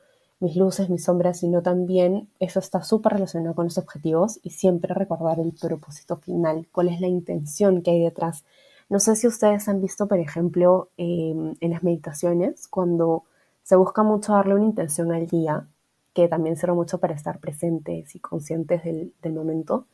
mis 0.43 0.57
luces, 0.57 0.89
mis 0.89 1.05
sombras, 1.05 1.39
sino 1.39 1.61
también 1.61 2.29
eso 2.39 2.59
está 2.59 2.83
súper 2.83 3.13
relacionado 3.13 3.55
con 3.55 3.65
los 3.65 3.77
objetivos 3.77 4.39
y 4.43 4.49
siempre 4.49 4.93
recordar 4.93 5.39
el 5.39 5.53
propósito 5.53 6.17
final, 6.17 6.67
cuál 6.71 6.89
es 6.89 6.99
la 6.99 7.07
intención 7.07 7.81
que 7.81 7.91
hay 7.91 8.03
detrás. 8.03 8.43
No 8.89 8.99
sé 8.99 9.15
si 9.15 9.25
ustedes 9.25 9.69
han 9.69 9.81
visto, 9.81 10.07
por 10.07 10.19
ejemplo, 10.19 10.89
em, 10.97 11.55
en 11.61 11.71
las 11.71 11.81
meditaciones, 11.81 12.67
cuando 12.67 13.23
se 13.63 13.77
busca 13.77 14.03
mucho 14.03 14.33
darle 14.33 14.55
una 14.55 14.65
intención 14.65 15.13
al 15.13 15.27
día, 15.27 15.65
que 16.13 16.27
también 16.27 16.57
sirve 16.57 16.73
mucho 16.75 16.99
para 16.99 17.13
estar 17.15 17.39
presentes 17.39 18.13
y 18.13 18.19
conscientes 18.19 18.83
del, 18.83 19.13
del 19.21 19.33
momento. 19.33 19.87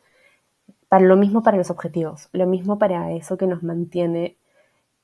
Para 0.90 1.06
lo 1.06 1.16
mismo 1.16 1.44
para 1.44 1.58
los 1.58 1.70
objetivos, 1.70 2.30
lo 2.34 2.48
mismo 2.48 2.80
para 2.80 3.12
eso 3.14 3.38
que 3.38 3.46
nos 3.46 3.62
mantiene 3.62 4.39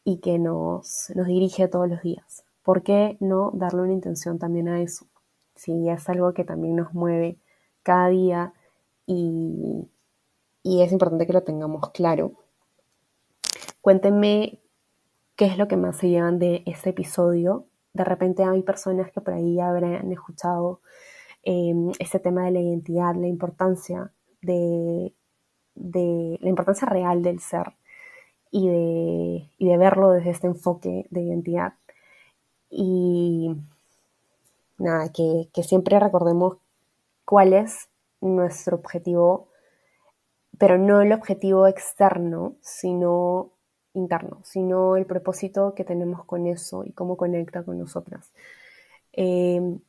y 0.06 0.20
que 0.20 0.40
nos, 0.40 1.12
nos 1.16 1.28
dirige 1.28 1.68
todos 1.68 1.90
los 1.90 2.02
días. 2.02 2.46
¿Por 2.64 2.84
qué 2.84 3.18
no 3.20 3.52
darle 3.54 3.82
una 3.82 3.94
intención 3.94 4.40
también 4.40 4.70
a 4.70 4.82
eso? 4.82 5.08
Si 5.56 5.90
es 5.90 6.08
algo 6.08 6.34
que 6.34 6.46
también 6.46 6.76
nos 6.76 6.94
mueve 6.94 7.40
cada 7.84 8.08
día 8.10 8.54
y, 9.08 9.90
y 10.64 10.82
es 10.84 10.92
importante 10.92 11.26
que 11.26 11.34
lo 11.34 11.44
tengamos 11.44 11.90
claro. 11.90 12.34
Cuéntenme 13.82 14.62
qué 15.36 15.46
es 15.46 15.58
lo 15.58 15.68
que 15.68 15.76
más 15.76 15.98
se 15.98 16.10
llevan 16.10 16.38
de 16.40 16.64
este 16.68 16.92
episodio. 16.92 17.66
De 17.94 18.04
repente 18.04 18.44
hay 18.44 18.62
personas 18.62 19.12
que 19.12 19.22
por 19.22 19.34
ahí 19.34 19.60
habrán 19.60 20.12
escuchado 20.12 20.82
eh, 21.44 21.74
este 21.98 22.20
tema 22.20 22.46
de 22.46 22.52
la 22.52 22.60
identidad, 22.60 23.16
la 23.16 23.28
importancia 23.28 24.12
de, 24.42 25.16
de 25.74 26.38
la 26.42 26.50
importancia 26.50 26.88
real 26.88 27.24
del 27.24 27.40
ser 27.40 27.74
y 28.56 28.70
de, 28.70 29.50
y 29.58 29.68
de 29.68 29.78
verlo 29.78 30.12
desde 30.12 30.30
este 30.30 30.48
enfoque 30.48 31.08
de 31.10 31.22
identidad. 31.22 31.74
Y 32.70 33.54
nada, 34.78 35.12
que, 35.12 35.50
que 35.54 35.62
siempre 35.62 36.00
recordemos 36.00 36.56
cuál 37.26 37.52
es 37.52 37.90
nuestro 38.22 38.78
objetivo, 38.78 39.50
pero 40.58 40.78
no 40.78 41.02
el 41.02 41.12
objetivo 41.12 41.68
externo, 41.68 42.56
sino 42.62 43.52
interno, 43.94 44.40
sino 44.46 44.96
el 44.96 45.06
propósito 45.06 45.74
que 45.76 45.84
tenemos 45.84 46.24
con 46.24 46.48
eso 46.48 46.86
y 46.86 46.94
cómo 46.94 47.18
conecta 47.18 47.64
con 47.64 47.78
nosotras. 47.78 48.32
Eh, 49.12 49.80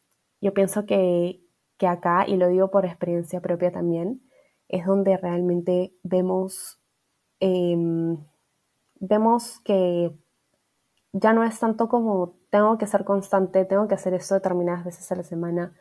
yo 0.40 0.54
pienso 0.54 0.86
que, 0.86 1.40
que, 1.78 1.86
acá, 1.86 2.24
y 2.26 2.36
lo 2.36 2.48
digo 2.48 2.72
por 2.72 2.84
experiencia 2.84 3.40
propia 3.40 3.70
también, 3.70 4.22
es 4.68 4.84
donde 4.86 5.16
realmente 5.16 5.92
vemos 6.02 6.80
eh, 7.38 8.16
vemos 9.00 9.60
que 9.60 10.12
ya 11.12 11.32
no 11.32 11.44
es 11.44 11.58
tanto 11.58 11.88
como 11.88 12.34
tengo 12.50 12.78
que 12.78 12.86
ser 12.86 13.04
constante, 13.04 13.64
tengo 13.64 13.88
que 13.88 13.94
hacer 13.94 14.14
esto 14.14 14.34
determinadas 14.34 14.84
veces 14.84 15.10
a 15.12 15.16
la 15.16 15.22
semana 15.22 15.74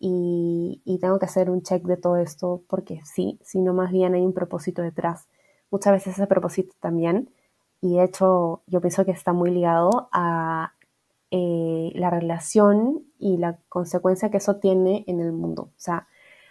y, 0.00 0.98
tengo 1.00 1.18
que 1.18 1.26
hacer 1.26 1.50
un 1.50 1.62
check 1.62 1.84
de 1.84 1.96
todo 1.96 2.16
esto 2.16 2.62
porque 2.68 3.00
sí, 3.04 3.38
sino 3.42 3.72
más 3.74 3.92
bien 3.92 4.14
hay 4.14 4.22
un 4.22 4.34
propósito 4.34 4.82
detrás. 4.82 5.28
Muchas 5.70 5.92
veces 5.92 6.14
ese 6.14 6.26
propósito 6.26 6.74
también, 6.80 7.30
y 7.80 7.96
de 7.96 8.04
hecho 8.04 8.62
yo 8.66 8.80
pienso 8.80 9.04
que 9.04 9.12
está 9.12 9.32
muy 9.32 9.50
ligado 9.50 10.08
a 10.12 10.74
eh, 11.30 11.92
la 11.94 12.10
relación 12.10 13.04
y 13.18 13.36
la 13.36 13.58
consecuencia 13.68 14.30
que 14.30 14.38
eso 14.38 14.56
tiene 14.56 15.04
en 15.06 15.20
el 15.20 15.32
mundo. 15.32 15.62
O 15.64 15.80
sea, 15.80 16.08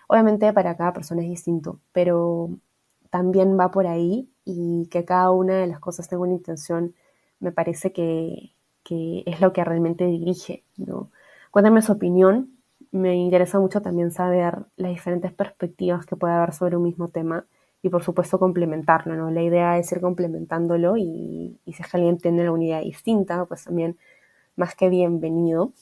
obviamente 0.07 0.51
para 0.53 0.77
cada 0.77 0.93
persona 0.93 1.23
es 1.23 1.29
distinto, 1.29 1.79
pero 1.91 2.51
también 3.09 3.57
va 3.59 3.71
por 3.71 3.87
ahí 3.87 4.29
y 4.45 4.87
que 4.87 5.05
cada 5.05 5.31
una 5.31 5.55
de 5.55 5.67
las 5.67 5.79
cosas 5.79 6.07
tenga 6.07 6.23
una 6.23 6.33
intención, 6.33 6.95
me 7.39 7.51
parece 7.51 7.91
que, 7.91 8.53
es 8.89 9.41
lo 9.41 9.51
que 9.53 9.63
realmente 9.63 10.05
dirige. 10.05 10.63
¿no? 10.77 11.11
Cuéntame 11.51 11.81
su 11.81 11.91
opinión. 11.91 12.51
Me 12.91 13.15
interesa 13.15 13.59
mucho 13.59 13.81
también 13.81 14.11
saber 14.11 14.59
las 14.77 14.91
diferentes 14.91 15.33
perspectivas 15.33 16.05
que 16.05 16.15
puede 16.15 16.33
haber 16.33 16.53
sobre 16.53 16.77
un 16.77 16.83
mismo 16.83 17.09
tema 17.09 17.45
y 17.81 17.89
por 17.89 18.03
supuesto 18.03 18.39
complementarlo. 18.39 19.15
¿no? 19.15 19.29
La 19.31 19.43
idea 19.43 19.77
es 19.77 19.91
ir 19.91 20.01
complementándolo 20.01 20.95
y, 20.97 21.59
si 21.65 21.83
alguien 21.91 22.17
tiene 22.17 22.43
una 22.43 22.53
unidad 22.53 22.81
distinta, 22.81 23.45
pues 23.45 23.65
también 23.65 23.97
más 24.55 24.75
que 24.75 24.89
bienvenido. 24.89 25.73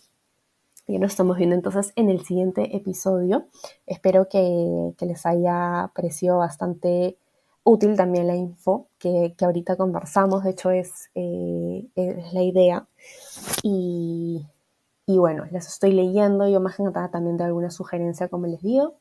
Ya 0.88 1.00
nos 1.00 1.12
estamos 1.12 1.38
viendo 1.38 1.56
entonces 1.56 1.94
en 1.96 2.10
el 2.10 2.24
siguiente 2.24 2.76
episodio. 2.76 3.48
Espero 3.88 4.30
que, 4.30 4.94
les 5.00 5.26
haya 5.26 5.92
parecido 5.96 6.38
bastante 6.38 7.18
útil 7.64 7.96
también 7.98 8.28
la 8.28 8.36
info 8.36 8.88
que, 9.00 9.36
ahorita 9.42 9.78
conversamos. 9.78 10.44
De 10.44 10.52
hecho, 10.52 10.70
es, 10.70 11.10
eh, 11.16 11.88
es 11.96 12.34
la 12.34 12.44
idea. 12.44 12.88
Y, 13.64 14.46
bueno, 15.08 15.46
las 15.50 15.68
estoy 15.68 15.92
leyendo. 15.92 16.48
Yo 16.48 16.62
más 16.62 16.76
que 16.76 16.84
nada 16.84 17.10
también 17.10 17.38
de 17.38 17.46
alguna 17.46 17.72
sugerencia, 17.72 18.28
como 18.28 18.46
les 18.46 18.62
digo. 18.62 18.94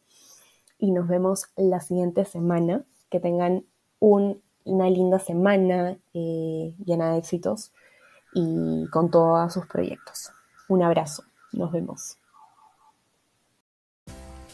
Y 0.79 0.91
nos 0.91 1.07
vemos 1.07 1.51
la 1.55 1.81
siguiente 1.81 2.25
semana. 2.25 2.87
Que 3.11 3.21
tengan 3.21 3.67
una 4.01 4.89
linda 4.89 5.19
semana 5.19 5.99
eh, 6.15 6.75
llena 6.83 7.13
de 7.13 7.19
éxitos 7.19 7.73
y 8.33 8.89
con 8.91 9.11
todos 9.11 9.53
sus 9.53 9.67
proyectos. 9.67 10.31
Un 10.69 10.83
abrazo. 10.83 11.25
Nos 11.55 11.71
vemos. 11.71 12.19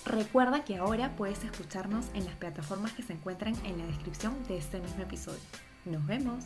Recuerda 0.04 0.64
que 0.64 0.76
ahora 0.76 1.14
puedes 1.16 1.42
escucharnos 1.44 2.06
en 2.14 2.24
las 2.24 2.34
plataformas 2.36 2.92
que 2.92 3.02
se 3.02 3.12
encuentran 3.12 3.54
en 3.64 3.78
la 3.78 3.86
descripción 3.86 4.34
de 4.48 4.58
este 4.58 4.80
mismo 4.80 5.02
episodio. 5.02 5.40
Nos 5.84 6.06
vemos. 6.06 6.44